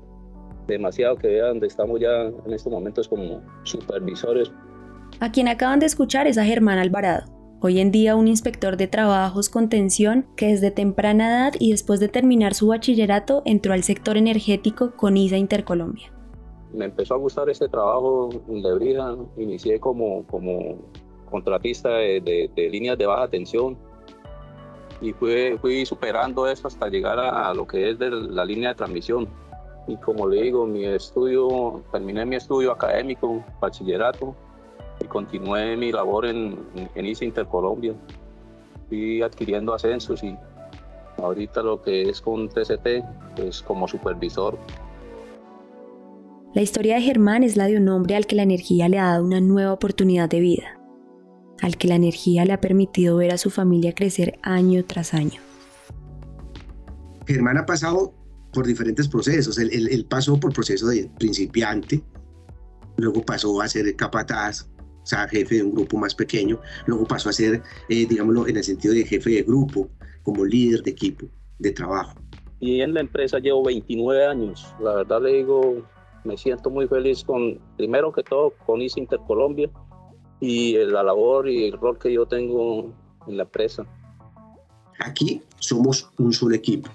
demasiado 0.67 1.15
que 1.17 1.27
vean 1.27 1.49
donde 1.49 1.67
estamos 1.67 1.99
ya 1.99 2.23
en 2.23 2.53
estos 2.53 2.71
momentos 2.71 3.07
como 3.07 3.41
supervisores. 3.63 4.51
A 5.19 5.31
quien 5.31 5.47
acaban 5.47 5.79
de 5.79 5.85
escuchar 5.85 6.27
es 6.27 6.37
a 6.37 6.43
Germán 6.43 6.79
Alvarado 6.79 7.33
Hoy 7.65 7.79
en 7.79 7.91
día 7.91 8.17
un 8.17 8.27
inspector 8.27 8.75
de 8.75 8.87
trabajos 8.87 9.47
con 9.47 9.69
tensión 9.69 10.25
que 10.35 10.47
desde 10.47 10.69
temprana 10.69 11.29
edad 11.29 11.53
y 11.57 11.71
después 11.71 12.01
de 12.01 12.09
terminar 12.09 12.55
su 12.55 12.67
bachillerato 12.67 13.41
entró 13.45 13.71
al 13.71 13.83
sector 13.83 14.17
energético 14.17 14.91
con 14.97 15.15
ISA 15.15 15.37
Intercolombia. 15.37 16.11
Me 16.73 16.83
empezó 16.83 17.13
a 17.13 17.19
gustar 17.19 17.49
este 17.49 17.69
trabajo 17.69 18.31
en 18.49 18.61
Lebrija, 18.61 19.15
inicié 19.37 19.79
como, 19.79 20.27
como 20.27 20.77
contratista 21.31 21.87
de, 21.87 22.51
líneas 22.69 22.97
de 22.97 23.05
baja 23.05 23.29
tensión 23.29 23.77
y 25.03 25.11
fui, 25.11 25.57
fui 25.59 25.85
superando 25.85 26.47
eso 26.47 26.67
hasta 26.67 26.87
llegar 26.87 27.19
a, 27.19 27.53
lo 27.53 27.67
que 27.67 27.89
es 27.89 27.99
de 27.99 28.09
la 28.09 28.45
línea 28.45 28.69
de 28.69 28.75
transmisión. 28.75 29.27
Y 29.85 29.97
como 29.97 30.29
le 30.29 30.43
digo, 30.43 30.65
mi 30.65 30.85
estudio, 30.85 31.83
terminé 31.91 32.25
mi 32.25 32.37
estudio 32.37 32.71
académico, 32.71 33.43
bachillerato, 33.59 34.33
y 35.01 35.05
continué 35.05 35.75
mi 35.75 35.91
labor 35.91 36.25
en, 36.25 36.57
en 36.95 37.05
ICE 37.05 37.25
Intercolombia. 37.25 37.93
Fui 38.87 39.21
adquiriendo 39.21 39.73
ascensos 39.73 40.23
y 40.23 40.37
ahorita 41.17 41.61
lo 41.61 41.81
que 41.81 42.03
es 42.03 42.21
con 42.21 42.47
TCT, 42.47 43.03
pues 43.35 43.61
como 43.61 43.89
supervisor. 43.89 44.57
La 46.53 46.61
historia 46.61 46.95
de 46.95 47.01
Germán 47.01 47.43
es 47.43 47.57
la 47.57 47.65
de 47.65 47.75
un 47.75 47.89
hombre 47.89 48.15
al 48.15 48.25
que 48.25 48.35
la 48.35 48.43
energía 48.43 48.87
le 48.87 48.99
ha 48.99 49.07
dado 49.07 49.25
una 49.25 49.41
nueva 49.41 49.73
oportunidad 49.73 50.29
de 50.29 50.39
vida, 50.39 50.79
al 51.61 51.77
que 51.77 51.87
la 51.87 51.95
energía 51.95 52.45
le 52.45 52.53
ha 52.53 52.61
permitido 52.61 53.17
ver 53.17 53.31
a 53.31 53.37
su 53.37 53.49
familia 53.49 53.93
crecer 53.93 54.39
año 54.41 54.83
tras 54.85 55.13
año. 55.13 55.39
Germán 57.27 57.57
ha 57.57 57.65
pasado 57.65 58.13
por 58.51 58.65
diferentes 58.65 59.07
procesos. 59.07 59.57
Él, 59.57 59.69
él 59.71 60.05
pasó 60.09 60.39
por 60.39 60.53
proceso 60.53 60.87
de 60.87 61.09
principiante, 61.17 62.01
luego 62.97 63.23
pasó 63.23 63.61
a 63.61 63.67
ser 63.67 63.95
capataz, 63.95 64.69
o 65.03 65.05
sea, 65.05 65.27
jefe 65.27 65.55
de 65.55 65.63
un 65.63 65.73
grupo 65.73 65.97
más 65.97 66.15
pequeño, 66.15 66.59
luego 66.85 67.05
pasó 67.05 67.29
a 67.29 67.33
ser, 67.33 67.61
eh, 67.89 68.05
digámoslo, 68.05 68.47
en 68.47 68.57
el 68.57 68.63
sentido 68.63 68.93
de 68.93 69.05
jefe 69.05 69.29
de 69.31 69.43
grupo, 69.43 69.89
como 70.23 70.45
líder 70.45 70.81
de 70.83 70.91
equipo, 70.91 71.27
de 71.59 71.71
trabajo. 71.71 72.15
Y 72.59 72.79
en 72.81 72.93
la 72.93 73.01
empresa 73.01 73.39
llevo 73.39 73.65
29 73.65 74.25
años, 74.25 74.73
la 74.79 74.95
verdad 74.95 75.21
le 75.21 75.33
digo, 75.33 75.85
me 76.23 76.37
siento 76.37 76.69
muy 76.69 76.87
feliz 76.87 77.23
con, 77.25 77.59
primero 77.75 78.13
que 78.13 78.23
todo, 78.23 78.53
con 78.65 78.81
ICE 78.81 79.01
Intercolombia 79.01 79.69
y 80.43 80.73
la 80.85 81.03
labor 81.03 81.49
y 81.49 81.65
el 81.65 81.73
rol 81.73 81.97
que 81.97 82.11
yo 82.11 82.25
tengo 82.25 82.91
en 83.27 83.37
la 83.37 83.43
empresa. 83.43 83.85
Aquí 84.99 85.41
somos 85.59 86.09
un 86.17 86.33
solo 86.33 86.55
equipo 86.55 86.89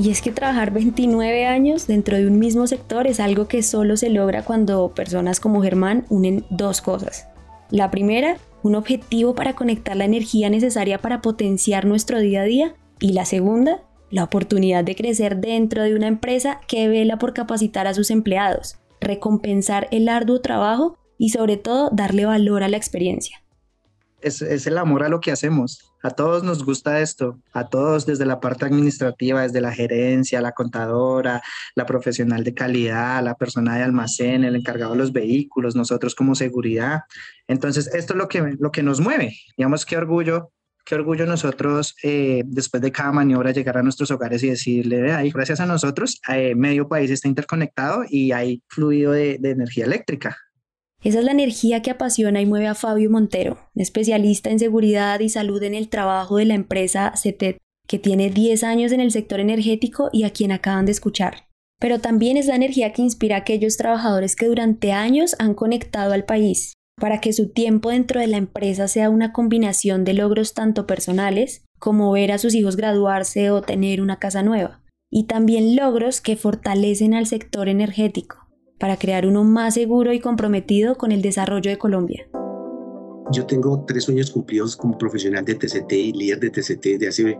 y 0.00 0.08
es 0.08 0.22
que 0.22 0.32
trabajar 0.32 0.72
29 0.72 1.44
años 1.44 1.86
dentro 1.86 2.16
de 2.16 2.26
un 2.26 2.38
mismo 2.38 2.66
sector 2.66 3.06
es 3.06 3.20
algo 3.20 3.48
que 3.48 3.62
solo 3.62 3.98
se 3.98 4.08
logra 4.08 4.42
cuando 4.42 4.94
personas 4.94 5.40
como 5.40 5.60
Germán 5.60 6.06
unen 6.08 6.46
dos 6.48 6.80
cosas. 6.80 7.26
La 7.68 7.90
primera, 7.90 8.38
un 8.62 8.76
objetivo 8.76 9.34
para 9.34 9.54
conectar 9.54 9.94
la 9.96 10.06
energía 10.06 10.48
necesaria 10.48 11.02
para 11.02 11.20
potenciar 11.20 11.84
nuestro 11.84 12.18
día 12.18 12.40
a 12.40 12.44
día. 12.44 12.74
Y 12.98 13.12
la 13.12 13.26
segunda, 13.26 13.82
la 14.10 14.24
oportunidad 14.24 14.84
de 14.84 14.96
crecer 14.96 15.36
dentro 15.36 15.82
de 15.82 15.94
una 15.94 16.06
empresa 16.06 16.62
que 16.66 16.88
vela 16.88 17.18
por 17.18 17.34
capacitar 17.34 17.86
a 17.86 17.92
sus 17.92 18.10
empleados, 18.10 18.76
recompensar 19.02 19.86
el 19.90 20.08
arduo 20.08 20.40
trabajo 20.40 20.96
y 21.20 21.28
sobre 21.28 21.56
todo 21.56 21.90
darle 21.92 22.24
valor 22.24 22.64
a 22.64 22.68
la 22.68 22.76
experiencia 22.76 23.40
es, 24.22 24.66
el 24.66 24.78
amor 24.78 25.02
a 25.02 25.08
lo 25.08 25.20
que 25.20 25.32
hacemos. 25.32 25.92
A 26.02 26.10
todos 26.10 26.42
nos 26.42 26.64
gusta 26.64 27.00
esto, 27.00 27.38
a 27.52 27.68
todos 27.68 28.06
desde 28.06 28.24
la 28.24 28.40
parte 28.40 28.64
administrativa, 28.64 29.42
desde 29.42 29.60
la 29.60 29.72
gerencia, 29.72 30.40
la 30.40 30.52
contadora, 30.52 31.42
la 31.74 31.86
profesional 31.86 32.42
de 32.42 32.54
calidad, 32.54 33.22
la 33.22 33.34
persona 33.34 33.76
de 33.76 33.82
almacén, 33.82 34.44
el 34.44 34.56
encargado 34.56 34.92
de 34.92 34.98
los 34.98 35.12
vehículos, 35.12 35.76
nosotros 35.76 36.14
como 36.14 36.34
seguridad. 36.34 37.00
Entonces, 37.48 37.88
esto 37.94 38.14
es 38.14 38.18
lo 38.18 38.28
que, 38.28 38.56
lo 38.58 38.70
que 38.70 38.82
nos 38.82 39.00
mueve. 39.00 39.36
Digamos, 39.56 39.84
qué 39.84 39.96
orgullo 39.96 40.52
qué 40.82 40.94
orgullo 40.96 41.24
nosotros 41.26 41.94
eh, 42.02 42.42
después 42.46 42.82
de 42.82 42.90
cada 42.90 43.12
maniobra 43.12 43.52
llegar 43.52 43.76
a 43.76 43.82
nuestros 43.82 44.10
hogares 44.10 44.42
y 44.42 44.48
decirle, 44.48 45.12
ahí, 45.12 45.30
gracias 45.30 45.60
a 45.60 45.66
nosotros, 45.66 46.20
eh, 46.28 46.54
medio 46.56 46.88
país 46.88 47.10
está 47.10 47.28
interconectado 47.28 48.02
y 48.08 48.32
hay 48.32 48.62
fluido 48.66 49.12
de 49.12 49.38
energía 49.44 49.84
eléctrica. 49.84 50.36
Esa 51.02 51.20
es 51.20 51.24
la 51.24 51.32
energía 51.32 51.80
que 51.80 51.90
apasiona 51.90 52.42
y 52.42 52.46
mueve 52.46 52.66
a 52.66 52.74
Fabio 52.74 53.08
Montero, 53.08 53.58
especialista 53.74 54.50
en 54.50 54.58
seguridad 54.58 55.18
y 55.20 55.30
salud 55.30 55.62
en 55.62 55.74
el 55.74 55.88
trabajo 55.88 56.36
de 56.36 56.44
la 56.44 56.54
empresa 56.54 57.14
CETET, 57.16 57.56
que 57.88 57.98
tiene 57.98 58.28
10 58.28 58.62
años 58.64 58.92
en 58.92 59.00
el 59.00 59.10
sector 59.10 59.40
energético 59.40 60.10
y 60.12 60.24
a 60.24 60.30
quien 60.30 60.52
acaban 60.52 60.84
de 60.84 60.92
escuchar. 60.92 61.46
Pero 61.80 62.00
también 62.00 62.36
es 62.36 62.48
la 62.48 62.56
energía 62.56 62.92
que 62.92 63.00
inspira 63.00 63.36
a 63.36 63.38
aquellos 63.38 63.78
trabajadores 63.78 64.36
que 64.36 64.46
durante 64.46 64.92
años 64.92 65.36
han 65.38 65.54
conectado 65.54 66.12
al 66.12 66.26
país, 66.26 66.74
para 67.00 67.22
que 67.22 67.32
su 67.32 67.48
tiempo 67.48 67.88
dentro 67.88 68.20
de 68.20 68.26
la 68.26 68.36
empresa 68.36 68.86
sea 68.86 69.08
una 69.08 69.32
combinación 69.32 70.04
de 70.04 70.12
logros 70.12 70.52
tanto 70.52 70.86
personales 70.86 71.64
como 71.78 72.12
ver 72.12 72.30
a 72.30 72.36
sus 72.36 72.54
hijos 72.54 72.76
graduarse 72.76 73.50
o 73.50 73.62
tener 73.62 74.02
una 74.02 74.18
casa 74.18 74.42
nueva, 74.42 74.82
y 75.10 75.24
también 75.24 75.76
logros 75.76 76.20
que 76.20 76.36
fortalecen 76.36 77.14
al 77.14 77.24
sector 77.24 77.70
energético 77.70 78.49
para 78.80 78.96
crear 78.96 79.26
uno 79.26 79.44
más 79.44 79.74
seguro 79.74 80.12
y 80.12 80.18
comprometido 80.18 80.96
con 80.96 81.12
el 81.12 81.22
desarrollo 81.22 81.70
de 81.70 81.78
Colombia. 81.78 82.26
Yo 83.30 83.46
tengo 83.46 83.84
tres 83.86 84.04
sueños 84.04 84.30
cumplidos 84.30 84.74
como 84.74 84.98
profesional 84.98 85.44
de 85.44 85.54
TCT 85.54 85.92
y 85.92 86.12
líder 86.12 86.40
de 86.40 86.50
TCT 86.50 86.98
de 86.98 87.08
hace 87.08 87.38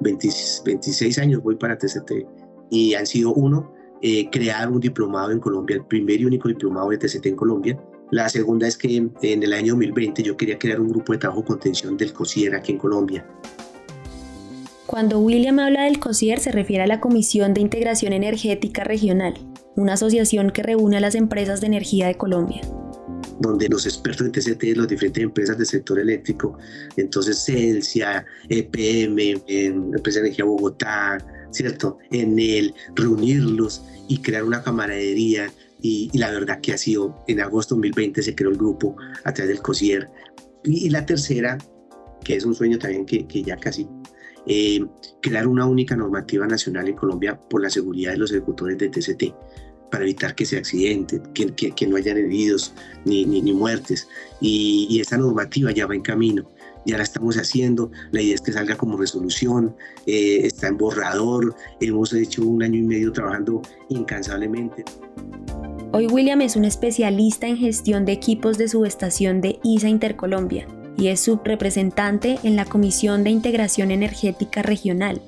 26 0.00 1.18
años 1.18 1.42
voy 1.42 1.56
para 1.56 1.76
TCT 1.76 2.12
y 2.70 2.94
han 2.94 3.06
sido 3.06 3.32
uno, 3.32 3.72
eh, 4.02 4.28
crear 4.30 4.70
un 4.70 4.80
diplomado 4.80 5.32
en 5.32 5.40
Colombia, 5.40 5.76
el 5.76 5.86
primer 5.86 6.20
y 6.20 6.26
único 6.26 6.48
diplomado 6.48 6.90
de 6.90 6.98
TCT 6.98 7.26
en 7.26 7.36
Colombia. 7.36 7.82
La 8.10 8.28
segunda 8.28 8.68
es 8.68 8.76
que 8.76 9.08
en 9.22 9.42
el 9.42 9.52
año 9.54 9.72
2020 9.72 10.22
yo 10.22 10.36
quería 10.36 10.58
crear 10.58 10.78
un 10.78 10.88
grupo 10.88 11.12
de 11.12 11.18
trabajo 11.18 11.42
con 11.42 11.58
tensión 11.58 11.96
del 11.96 12.12
COSIER 12.12 12.54
aquí 12.54 12.72
en 12.72 12.78
Colombia. 12.78 13.26
Cuando 14.86 15.20
William 15.20 15.58
habla 15.58 15.84
del 15.84 16.00
COSIER 16.00 16.40
se 16.40 16.52
refiere 16.52 16.82
a 16.82 16.86
la 16.86 17.00
Comisión 17.00 17.54
de 17.54 17.60
Integración 17.60 18.12
Energética 18.12 18.84
Regional, 18.84 19.34
una 19.76 19.94
asociación 19.94 20.50
que 20.50 20.62
reúne 20.62 20.96
a 20.98 21.00
las 21.00 21.14
empresas 21.14 21.60
de 21.60 21.68
energía 21.68 22.06
de 22.06 22.16
Colombia 22.16 22.60
donde 23.40 23.68
los 23.68 23.86
expertos 23.86 24.26
en 24.26 24.32
TCT 24.32 24.76
las 24.76 24.88
diferentes 24.88 25.22
empresas 25.22 25.58
del 25.58 25.66
sector 25.66 25.98
eléctrico, 25.98 26.56
entonces 26.96 27.44
Celsia, 27.44 28.24
EPM, 28.48 29.42
Empresa 29.48 30.20
de 30.20 30.26
Energía 30.26 30.44
Bogotá, 30.44 31.18
¿cierto? 31.50 31.98
En 32.12 32.38
el 32.38 32.72
reunirlos 32.94 33.82
y 34.08 34.18
crear 34.18 34.44
una 34.44 34.62
camaradería 34.62 35.52
y, 35.80 36.16
la 36.16 36.30
verdad 36.30 36.60
que 36.60 36.72
ha 36.72 36.78
sido, 36.78 37.16
en 37.26 37.40
agosto 37.40 37.74
de 37.74 37.88
2020 37.88 38.22
se 38.22 38.34
creó 38.36 38.50
el 38.50 38.56
grupo 38.56 38.94
a 39.24 39.32
través 39.34 39.48
del 39.48 39.62
COSIER. 39.62 40.08
Y, 40.62 40.88
la 40.90 41.04
tercera, 41.04 41.58
que 42.22 42.36
es 42.36 42.44
un 42.44 42.54
sueño 42.54 42.78
también 42.78 43.04
que, 43.04 43.26
que 43.26 43.42
ya 43.42 43.56
casi 43.56 43.88
eh, 44.46 44.84
crear 45.20 45.46
una 45.46 45.66
única 45.66 45.96
normativa 45.96 46.46
nacional 46.46 46.88
en 46.88 46.96
Colombia 46.96 47.38
por 47.48 47.62
la 47.62 47.70
seguridad 47.70 48.12
de 48.12 48.18
los 48.18 48.30
ejecutores 48.32 48.78
de 48.78 48.88
TCT 48.88 49.34
para 49.90 50.04
evitar 50.04 50.34
que 50.34 50.46
se 50.46 50.56
accidente, 50.56 51.20
que, 51.34 51.52
que, 51.52 51.86
no 51.86 51.96
hayan 51.96 52.16
heridos 52.16 52.72
ni, 53.04 53.26
ni, 53.26 53.42
ni 53.42 53.52
muertes. 53.52 54.08
Y, 54.40 54.86
y, 54.88 55.00
esa 55.00 55.18
normativa 55.18 55.70
ya 55.70 55.86
va 55.86 55.94
en 55.94 56.00
camino, 56.00 56.48
ya 56.86 56.96
la 56.96 57.02
estamos 57.02 57.36
haciendo, 57.36 57.92
la 58.10 58.22
idea 58.22 58.34
es 58.34 58.40
que 58.40 58.52
salga 58.52 58.74
como 58.76 58.96
resolución, 58.96 59.76
eh, 60.06 60.40
está 60.44 60.68
en 60.68 60.78
borrador, 60.78 61.54
hemos 61.80 62.14
hecho 62.14 62.42
un 62.42 62.62
año 62.62 62.78
y 62.78 62.82
medio 62.82 63.12
trabajando 63.12 63.60
incansablemente. 63.90 64.82
Hoy 65.92 66.06
William 66.06 66.40
es 66.40 66.56
un 66.56 66.64
especialista 66.64 67.46
en 67.46 67.58
gestión 67.58 68.06
de 68.06 68.12
equipos 68.12 68.56
de 68.56 68.68
subestación 68.68 69.42
de 69.42 69.60
ISA 69.62 69.90
Intercolombia 69.90 70.66
y 70.96 71.08
es 71.08 71.20
subrepresentante 71.20 72.38
en 72.42 72.56
la 72.56 72.64
Comisión 72.64 73.24
de 73.24 73.30
Integración 73.30 73.90
Energética 73.90 74.62
Regional, 74.62 75.20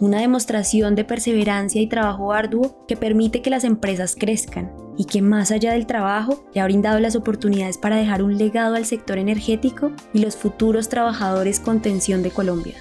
una 0.00 0.20
demostración 0.20 0.94
de 0.94 1.04
perseverancia 1.04 1.80
y 1.80 1.86
trabajo 1.86 2.32
arduo 2.32 2.84
que 2.88 2.96
permite 2.96 3.40
que 3.40 3.50
las 3.50 3.64
empresas 3.64 4.16
crezcan 4.18 4.72
y 4.98 5.04
que 5.04 5.22
más 5.22 5.50
allá 5.50 5.72
del 5.72 5.86
trabajo 5.86 6.44
le 6.54 6.60
ha 6.60 6.64
brindado 6.64 6.98
las 6.98 7.16
oportunidades 7.16 7.78
para 7.78 7.96
dejar 7.96 8.22
un 8.22 8.36
legado 8.36 8.74
al 8.74 8.84
sector 8.84 9.18
energético 9.18 9.92
y 10.12 10.18
los 10.18 10.36
futuros 10.36 10.88
trabajadores 10.88 11.60
con 11.60 11.80
tensión 11.80 12.22
de 12.22 12.30
Colombia. 12.30 12.74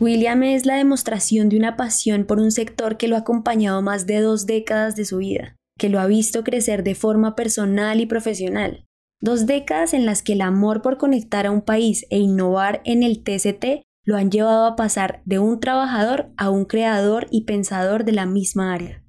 William 0.00 0.42
es 0.42 0.64
la 0.64 0.76
demostración 0.76 1.50
de 1.50 1.58
una 1.58 1.76
pasión 1.76 2.24
por 2.24 2.40
un 2.40 2.52
sector 2.52 2.96
que 2.96 3.06
lo 3.06 3.16
ha 3.16 3.20
acompañado 3.20 3.82
más 3.82 4.06
de 4.06 4.20
dos 4.20 4.46
décadas 4.46 4.96
de 4.96 5.04
su 5.04 5.18
vida, 5.18 5.56
que 5.78 5.90
lo 5.90 6.00
ha 6.00 6.06
visto 6.06 6.42
crecer 6.42 6.82
de 6.82 6.94
forma 6.94 7.36
personal 7.36 8.00
y 8.00 8.06
profesional. 8.06 8.86
Dos 9.22 9.44
décadas 9.44 9.92
en 9.92 10.06
las 10.06 10.22
que 10.22 10.32
el 10.32 10.40
amor 10.40 10.80
por 10.80 10.96
conectar 10.96 11.46
a 11.46 11.50
un 11.50 11.60
país 11.60 12.06
e 12.08 12.18
innovar 12.18 12.80
en 12.84 13.02
el 13.02 13.22
TCT 13.22 13.82
lo 14.06 14.16
han 14.16 14.30
llevado 14.30 14.64
a 14.64 14.76
pasar 14.76 15.20
de 15.26 15.38
un 15.38 15.60
trabajador 15.60 16.32
a 16.38 16.48
un 16.48 16.64
creador 16.64 17.26
y 17.30 17.44
pensador 17.44 18.04
de 18.04 18.12
la 18.12 18.24
misma 18.24 18.72
área. 18.72 19.04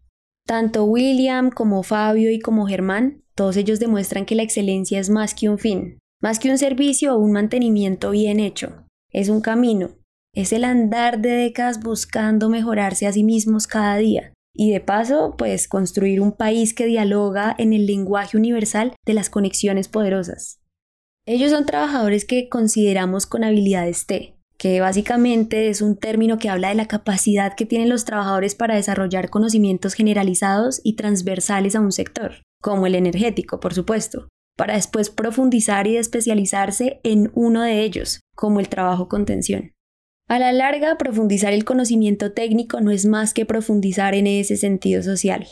Tanto 0.46 0.84
William 0.84 1.50
como 1.50 1.82
Fabio 1.82 2.30
y 2.30 2.40
como 2.40 2.68
Germán, 2.68 3.24
todos 3.36 3.56
ellos 3.56 3.80
demuestran 3.80 4.26
que 4.26 4.36
la 4.36 4.44
excelencia 4.44 5.00
es 5.00 5.10
más 5.10 5.34
que 5.34 5.48
un 5.48 5.58
fin, 5.58 5.98
más 6.22 6.40
que 6.40 6.52
un 6.52 6.58
servicio 6.58 7.16
o 7.16 7.18
un 7.18 7.32
mantenimiento 7.32 8.12
bien 8.12 8.42
hecho. 8.42 8.86
Es 9.14 9.30
un 9.30 9.40
camino, 9.40 9.92
es 10.36 10.52
el 10.52 10.66
andar 10.66 11.22
de 11.22 11.30
décadas 11.30 11.82
buscando 11.82 12.50
mejorarse 12.50 13.08
a 13.08 13.14
sí 13.14 13.24
mismos 13.24 13.66
cada 13.66 13.96
día. 13.96 14.34
Y 14.54 14.72
de 14.72 14.82
paso, 14.82 15.36
pues 15.38 15.68
construir 15.68 16.22
un 16.22 16.34
país 16.34 16.74
que 16.74 16.86
dialoga 16.86 17.56
en 17.58 17.74
el 17.74 17.86
lenguaje 17.86 18.38
universal 18.38 18.94
de 19.06 19.14
las 19.14 19.30
conexiones 19.30 19.88
poderosas. 19.88 20.60
Ellos 21.26 21.52
son 21.52 21.66
trabajadores 21.66 22.26
que 22.26 22.50
consideramos 22.50 23.26
con 23.26 23.44
habilidades 23.44 24.06
T, 24.08 24.36
que 24.58 24.82
básicamente 24.82 25.70
es 25.70 25.82
un 25.82 25.98
término 25.98 26.38
que 26.38 26.50
habla 26.50 26.70
de 26.70 26.76
la 26.76 26.88
capacidad 26.88 27.56
que 27.56 27.66
tienen 27.66 27.90
los 27.90 28.06
trabajadores 28.06 28.54
para 28.56 28.76
desarrollar 28.76 29.30
conocimientos 29.30 29.94
generalizados 29.94 30.82
y 30.84 30.96
transversales 30.96 31.76
a 31.76 31.82
un 31.82 31.92
sector, 31.92 32.44
como 32.62 32.86
el 32.86 32.96
energético, 32.96 33.60
por 33.60 33.74
supuesto, 33.74 34.28
para 34.58 34.76
después 34.76 35.10
profundizar 35.10 35.88
y 35.88 35.98
especializarse 35.98 37.00
en 37.04 37.32
uno 37.34 37.64
de 37.64 37.82
ellos, 37.82 38.22
como 38.36 38.60
el 38.60 38.70
trabajo 38.70 39.08
con 39.08 39.26
tensión. 39.26 39.72
A 40.32 40.40
la 40.40 40.54
larga, 40.54 40.98
profundizar 40.98 41.52
el 41.52 41.66
conocimiento 41.66 42.32
técnico 42.32 42.80
no 42.80 42.92
es 42.92 43.06
más 43.06 43.34
que 43.34 43.46
profundizar 43.46 44.16
en 44.16 44.28
ese 44.28 44.56
sentido 44.56 45.04
social, 45.04 45.46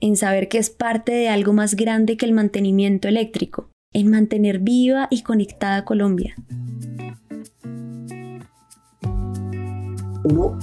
en 0.00 0.16
saber 0.16 0.48
que 0.48 0.58
es 0.58 0.70
parte 0.70 1.12
de 1.12 1.28
algo 1.28 1.52
más 1.52 1.76
grande 1.76 2.16
que 2.16 2.26
el 2.26 2.32
mantenimiento 2.32 3.06
eléctrico, 3.06 3.70
en 3.92 4.10
mantener 4.10 4.58
viva 4.58 5.06
y 5.08 5.22
conectada 5.22 5.84
Colombia. 5.84 6.34
uno 10.24 10.58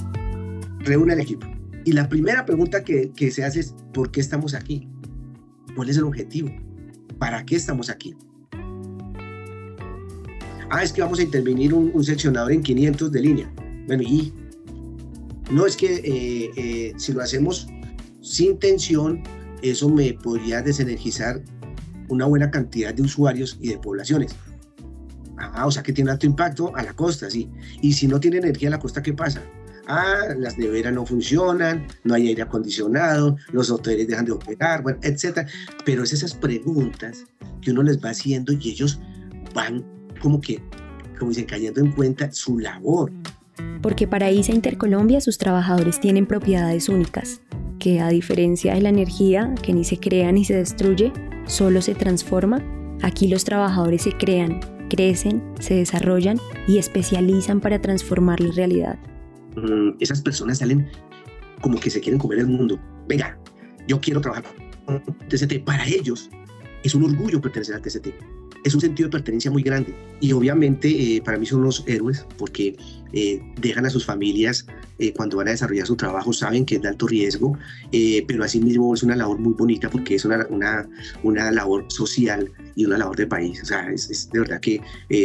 reúne 0.80 1.14
al 1.14 1.20
equipo. 1.20 1.46
Y 1.86 1.92
la 1.92 2.10
primera 2.10 2.44
pregunta 2.44 2.84
que, 2.84 3.30
se 3.30 3.42
hace 3.42 3.60
es, 3.60 3.74
¿por 3.94 4.10
qué 4.10 4.20
estamos 4.20 4.52
aquí? 4.52 4.86
¿Cuál 5.74 5.88
es 5.88 5.96
el 5.96 6.04
objetivo? 6.04 6.50
¿Para 7.18 7.46
qué 7.46 7.56
estamos 7.56 7.88
aquí? 7.88 8.14
Ah, 10.68 10.82
es 10.82 10.92
que 10.92 11.00
vamos 11.00 11.20
a 11.20 11.22
intervenir 11.22 11.72
un, 11.72 12.04
seccionador 12.04 12.52
en 12.52 12.62
500 12.62 13.10
de 13.10 13.20
línea. 13.22 13.52
Bueno, 13.86 14.02
y 14.02 14.32
no 15.50 15.66
es 15.66 15.76
que 15.76 15.94
eh, 15.94 16.50
eh, 16.56 16.92
si 16.96 17.12
lo 17.12 17.22
hacemos 17.22 17.66
sin 18.20 18.58
tensión, 18.58 19.22
eso 19.62 19.88
me 19.88 20.12
podría 20.14 20.62
desenergizar 20.62 21.42
una 22.08 22.26
buena 22.26 22.50
cantidad 22.50 22.94
de 22.94 23.02
usuarios 23.02 23.58
y 23.60 23.68
de 23.68 23.78
poblaciones. 23.78 24.34
Ah, 25.38 25.66
o 25.66 25.70
sea 25.70 25.82
que 25.82 25.92
tiene 25.92 26.10
alto 26.10 26.26
impacto 26.26 26.74
a 26.76 26.82
la 26.82 26.92
costa, 26.94 27.28
sí. 27.28 27.50
Y 27.80 27.92
si 27.92 28.06
no 28.06 28.20
tiene 28.20 28.38
energía 28.38 28.68
a 28.68 28.72
la 28.72 28.78
costa, 28.78 29.02
¿qué 29.02 29.12
pasa? 29.12 29.42
Ah, 29.88 30.34
las 30.38 30.56
neveras 30.56 30.92
no 30.92 31.04
funcionan, 31.04 31.86
no 32.04 32.14
hay 32.14 32.28
aire 32.28 32.42
acondicionado, 32.42 33.36
los 33.50 33.70
hoteles 33.70 34.06
dejan 34.06 34.24
de 34.24 34.32
operar, 34.32 34.82
bueno, 34.82 34.98
etc. 35.02 35.48
Pero 35.84 36.04
es 36.04 36.12
esas 36.12 36.34
preguntas 36.34 37.24
que 37.60 37.72
uno 37.72 37.82
les 37.82 38.02
va 38.02 38.10
haciendo 38.10 38.52
y 38.52 38.70
ellos 38.70 39.00
van 39.54 39.84
como 40.20 40.40
que, 40.40 40.62
como 41.18 41.30
dicen, 41.30 41.46
cayendo 41.46 41.80
en 41.80 41.92
cuenta 41.92 42.30
su 42.30 42.58
labor. 42.58 43.12
Porque 43.82 44.06
para 44.06 44.30
ISA 44.30 44.52
Intercolombia 44.52 45.20
sus 45.20 45.38
trabajadores 45.38 46.00
tienen 46.00 46.26
propiedades 46.26 46.88
únicas, 46.88 47.42
que 47.78 48.00
a 48.00 48.08
diferencia 48.08 48.74
de 48.74 48.80
la 48.80 48.88
energía, 48.88 49.54
que 49.60 49.74
ni 49.74 49.84
se 49.84 49.98
crea 49.98 50.30
ni 50.30 50.44
se 50.44 50.54
destruye, 50.54 51.12
solo 51.46 51.82
se 51.82 51.94
transforma, 51.94 52.62
aquí 53.02 53.26
los 53.26 53.44
trabajadores 53.44 54.02
se 54.02 54.12
crean, 54.12 54.60
crecen, 54.88 55.42
se 55.58 55.74
desarrollan 55.74 56.38
y 56.68 56.78
especializan 56.78 57.60
para 57.60 57.80
transformar 57.80 58.40
la 58.40 58.52
realidad. 58.52 58.98
Mm, 59.56 59.96
esas 59.98 60.22
personas 60.22 60.58
salen 60.58 60.88
como 61.60 61.78
que 61.78 61.90
se 61.90 62.00
quieren 62.00 62.20
comer 62.20 62.38
el 62.38 62.46
mundo. 62.46 62.78
Venga, 63.08 63.36
yo 63.88 64.00
quiero 64.00 64.20
trabajar 64.20 64.44
con 64.86 65.02
TCT. 65.28 65.64
Para 65.64 65.84
ellos 65.86 66.30
es 66.84 66.94
un 66.94 67.04
orgullo 67.04 67.40
pertenecer 67.40 67.74
al 67.74 67.82
TCT 67.82 68.14
es 68.64 68.74
un 68.74 68.80
sentido 68.80 69.08
de 69.08 69.12
pertenencia 69.12 69.50
muy 69.50 69.62
grande. 69.62 69.94
Y 70.20 70.32
obviamente 70.32 70.88
eh, 70.88 71.22
para 71.22 71.38
mí 71.38 71.46
son 71.46 71.62
los 71.62 71.84
héroes 71.86 72.24
porque 72.38 72.76
eh, 73.12 73.42
dejan 73.60 73.86
a 73.86 73.90
sus 73.90 74.04
familias 74.04 74.66
eh, 74.98 75.12
cuando 75.12 75.36
van 75.36 75.48
a 75.48 75.50
desarrollar 75.50 75.86
su 75.86 75.96
trabajo, 75.96 76.32
saben 76.32 76.64
que 76.64 76.76
es 76.76 76.82
de 76.82 76.88
alto 76.88 77.06
riesgo, 77.06 77.58
pero 78.26 78.44
asimismo 78.44 78.94
es 78.94 79.02
una 79.02 79.16
labor 79.16 79.38
muy 79.38 79.54
bonita 79.54 79.90
porque 79.90 80.14
es 80.14 80.24
una, 80.24 80.46
una, 80.48 80.88
una 81.22 81.50
labor 81.50 81.86
social 81.88 82.50
y 82.76 82.84
una 82.84 82.98
labor 82.98 83.16
de 83.16 83.26
país. 83.26 83.60
O 83.62 83.66
sea, 83.66 83.90
es, 83.90 84.30
de 84.30 84.38
verdad 84.38 84.60
que 84.60 84.80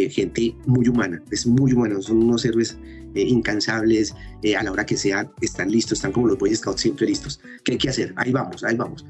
gente 0.09 0.55
muy 0.65 0.87
humana, 0.87 1.21
es 1.31 1.45
muy 1.45 1.73
humana, 1.73 2.01
son 2.01 2.23
unos 2.23 2.43
héroes 2.45 2.77
incansables, 3.13 4.15
a 4.57 4.63
la 4.63 4.71
hora 4.71 4.85
que 4.85 4.97
sea, 4.97 5.29
están 5.41 5.69
listos, 5.69 5.99
están 5.99 6.11
como 6.11 6.27
los 6.27 6.37
Boy 6.37 6.55
Scouts 6.55 6.81
siempre 6.81 7.05
listos. 7.05 7.39
¿Qué 7.63 7.73
hay 7.73 7.77
que 7.77 7.89
hacer? 7.89 8.13
Ahí 8.15 8.31
vamos, 8.31 8.63
ahí 8.63 8.75
vamos. 8.75 9.05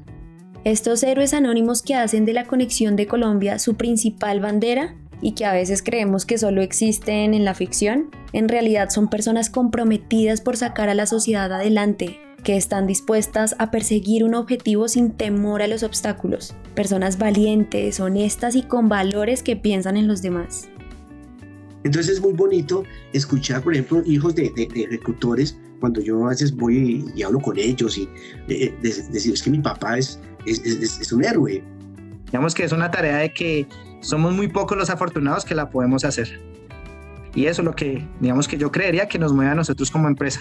Estos 0.68 1.02
héroes 1.02 1.32
anónimos 1.32 1.80
que 1.80 1.94
hacen 1.94 2.26
de 2.26 2.34
la 2.34 2.44
conexión 2.44 2.94
de 2.94 3.06
Colombia 3.06 3.58
su 3.58 3.76
principal 3.76 4.38
bandera 4.38 4.94
y 5.22 5.32
que 5.32 5.46
a 5.46 5.54
veces 5.54 5.82
creemos 5.82 6.26
que 6.26 6.36
solo 6.36 6.60
existen 6.60 7.32
en 7.32 7.46
la 7.46 7.54
ficción, 7.54 8.10
en 8.34 8.50
realidad 8.50 8.90
son 8.90 9.08
personas 9.08 9.48
comprometidas 9.48 10.42
por 10.42 10.58
sacar 10.58 10.90
a 10.90 10.94
la 10.94 11.06
sociedad 11.06 11.50
adelante, 11.50 12.20
que 12.44 12.58
están 12.58 12.86
dispuestas 12.86 13.56
a 13.58 13.70
perseguir 13.70 14.24
un 14.24 14.34
objetivo 14.34 14.88
sin 14.88 15.12
temor 15.12 15.62
a 15.62 15.68
los 15.68 15.82
obstáculos, 15.82 16.54
personas 16.74 17.16
valientes, 17.16 17.98
honestas 17.98 18.54
y 18.54 18.60
con 18.60 18.90
valores 18.90 19.42
que 19.42 19.56
piensan 19.56 19.96
en 19.96 20.06
los 20.06 20.20
demás. 20.20 20.68
Entonces 21.82 22.16
es 22.16 22.20
muy 22.20 22.34
bonito 22.34 22.84
escuchar, 23.14 23.62
por 23.62 23.72
ejemplo, 23.72 24.02
hijos 24.04 24.34
de, 24.34 24.52
ejecutores, 24.54 25.56
cuando 25.80 26.02
yo 26.02 26.26
a 26.26 26.28
veces 26.28 26.54
voy 26.54 27.06
y, 27.16 27.22
hablo 27.22 27.40
con 27.40 27.56
ellos 27.56 27.96
y 27.96 28.06
eh, 28.48 28.74
decir, 28.82 29.32
es 29.32 29.42
que 29.42 29.50
mi 29.50 29.60
papá 29.60 29.96
es, 29.96 30.20
es, 30.50 31.12
un 31.12 31.24
héroe. 31.24 31.62
Digamos 32.26 32.54
que 32.54 32.64
es 32.64 32.72
una 32.72 32.90
tarea 32.90 33.18
de 33.18 33.32
que 33.32 33.66
somos 34.00 34.34
muy 34.34 34.48
pocos 34.48 34.76
los 34.76 34.90
afortunados 34.90 35.44
que 35.44 35.54
la 35.54 35.70
podemos 35.70 36.04
hacer. 36.04 36.40
Y 37.34 37.46
eso 37.46 37.62
es 37.62 37.66
lo 37.66 37.74
que, 37.74 38.06
digamos 38.20 38.48
que 38.48 38.58
yo 38.58 38.70
creería 38.72 39.08
que 39.08 39.18
nos 39.18 39.32
mueve 39.32 39.52
a 39.52 39.54
nosotros 39.54 39.90
como 39.90 40.08
empresa. 40.08 40.40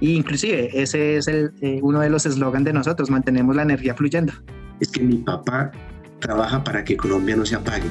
Y 0.00 0.14
inclusive 0.14 0.70
ese 0.72 1.16
es 1.16 1.28
el, 1.28 1.52
eh, 1.60 1.78
uno 1.82 2.00
de 2.00 2.10
los 2.10 2.26
eslogans 2.26 2.64
de 2.64 2.72
nosotros, 2.72 3.10
mantenemos 3.10 3.54
la 3.54 3.62
energía 3.62 3.94
fluyendo. 3.94 4.32
Es 4.80 4.88
que 4.88 5.00
mi 5.00 5.16
papá 5.16 5.70
trabaja 6.18 6.64
para 6.64 6.82
que 6.84 6.96
Colombia 6.96 7.36
no 7.36 7.46
se 7.46 7.54
apague. 7.54 7.88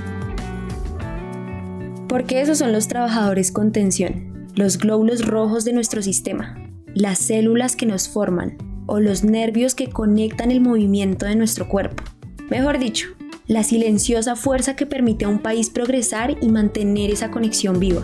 Porque 2.07 2.41
esos 2.41 2.57
son 2.57 2.73
los 2.73 2.87
trabajadores 2.89 3.51
con 3.51 3.71
tensión, 3.71 4.49
los 4.55 4.77
glóbulos 4.77 5.25
rojos 5.25 5.63
de 5.63 5.71
nuestro 5.71 6.01
sistema, 6.01 6.57
las 6.93 7.19
células 7.19 7.77
que 7.77 7.85
nos 7.85 8.09
forman, 8.09 8.57
o 8.85 8.99
los 8.99 9.23
nervios 9.23 9.75
que 9.75 9.89
conectan 9.89 10.51
el 10.51 10.61
movimiento 10.61 11.25
de 11.25 11.35
nuestro 11.35 11.67
cuerpo. 11.67 12.03
Mejor 12.49 12.79
dicho, 12.79 13.07
la 13.47 13.63
silenciosa 13.63 14.35
fuerza 14.35 14.75
que 14.75 14.85
permite 14.85 15.25
a 15.25 15.29
un 15.29 15.39
país 15.39 15.69
progresar 15.69 16.37
y 16.41 16.49
mantener 16.49 17.09
esa 17.09 17.31
conexión 17.31 17.79
viva. 17.79 18.03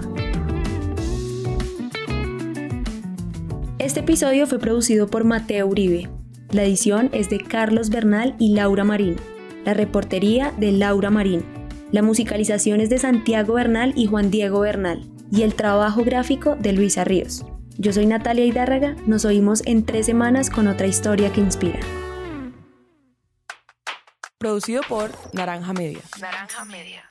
Este 3.79 4.01
episodio 4.01 4.47
fue 4.47 4.59
producido 4.59 5.07
por 5.07 5.23
Mateo 5.23 5.67
Uribe. 5.67 6.09
La 6.51 6.63
edición 6.63 7.09
es 7.13 7.29
de 7.29 7.39
Carlos 7.39 7.89
Bernal 7.89 8.35
y 8.39 8.53
Laura 8.53 8.83
Marín. 8.83 9.15
La 9.65 9.73
reportería 9.73 10.53
de 10.57 10.71
Laura 10.71 11.09
Marín. 11.09 11.43
La 11.91 12.01
musicalización 12.01 12.81
es 12.81 12.89
de 12.89 12.97
Santiago 12.97 13.53
Bernal 13.53 13.93
y 13.95 14.07
Juan 14.07 14.31
Diego 14.31 14.59
Bernal. 14.59 15.05
y 15.29 15.41
el 15.41 15.55
trabajo 15.55 16.03
gráfico 16.03 16.55
de 16.55 16.71
Luisa 16.71 17.03
Ríos. 17.03 17.45
Yo 17.79 17.93
soy 17.93 18.07
Natalia 18.07 18.43
Hidárraga, 18.43 18.95
nos 19.05 19.23
oímos 19.23 19.61
en 19.67 19.85
tres 19.85 20.07
semanas 20.07 20.49
con 20.49 20.67
otra 20.67 20.87
historia 20.87 21.31
que 21.31 21.41
inspira. 21.41 21.79
Producido 24.39 24.81
por 24.89 25.11
Naranja 25.33 25.73
Media. 25.73 26.01
Naranja 26.19 26.65
Media. 26.65 27.06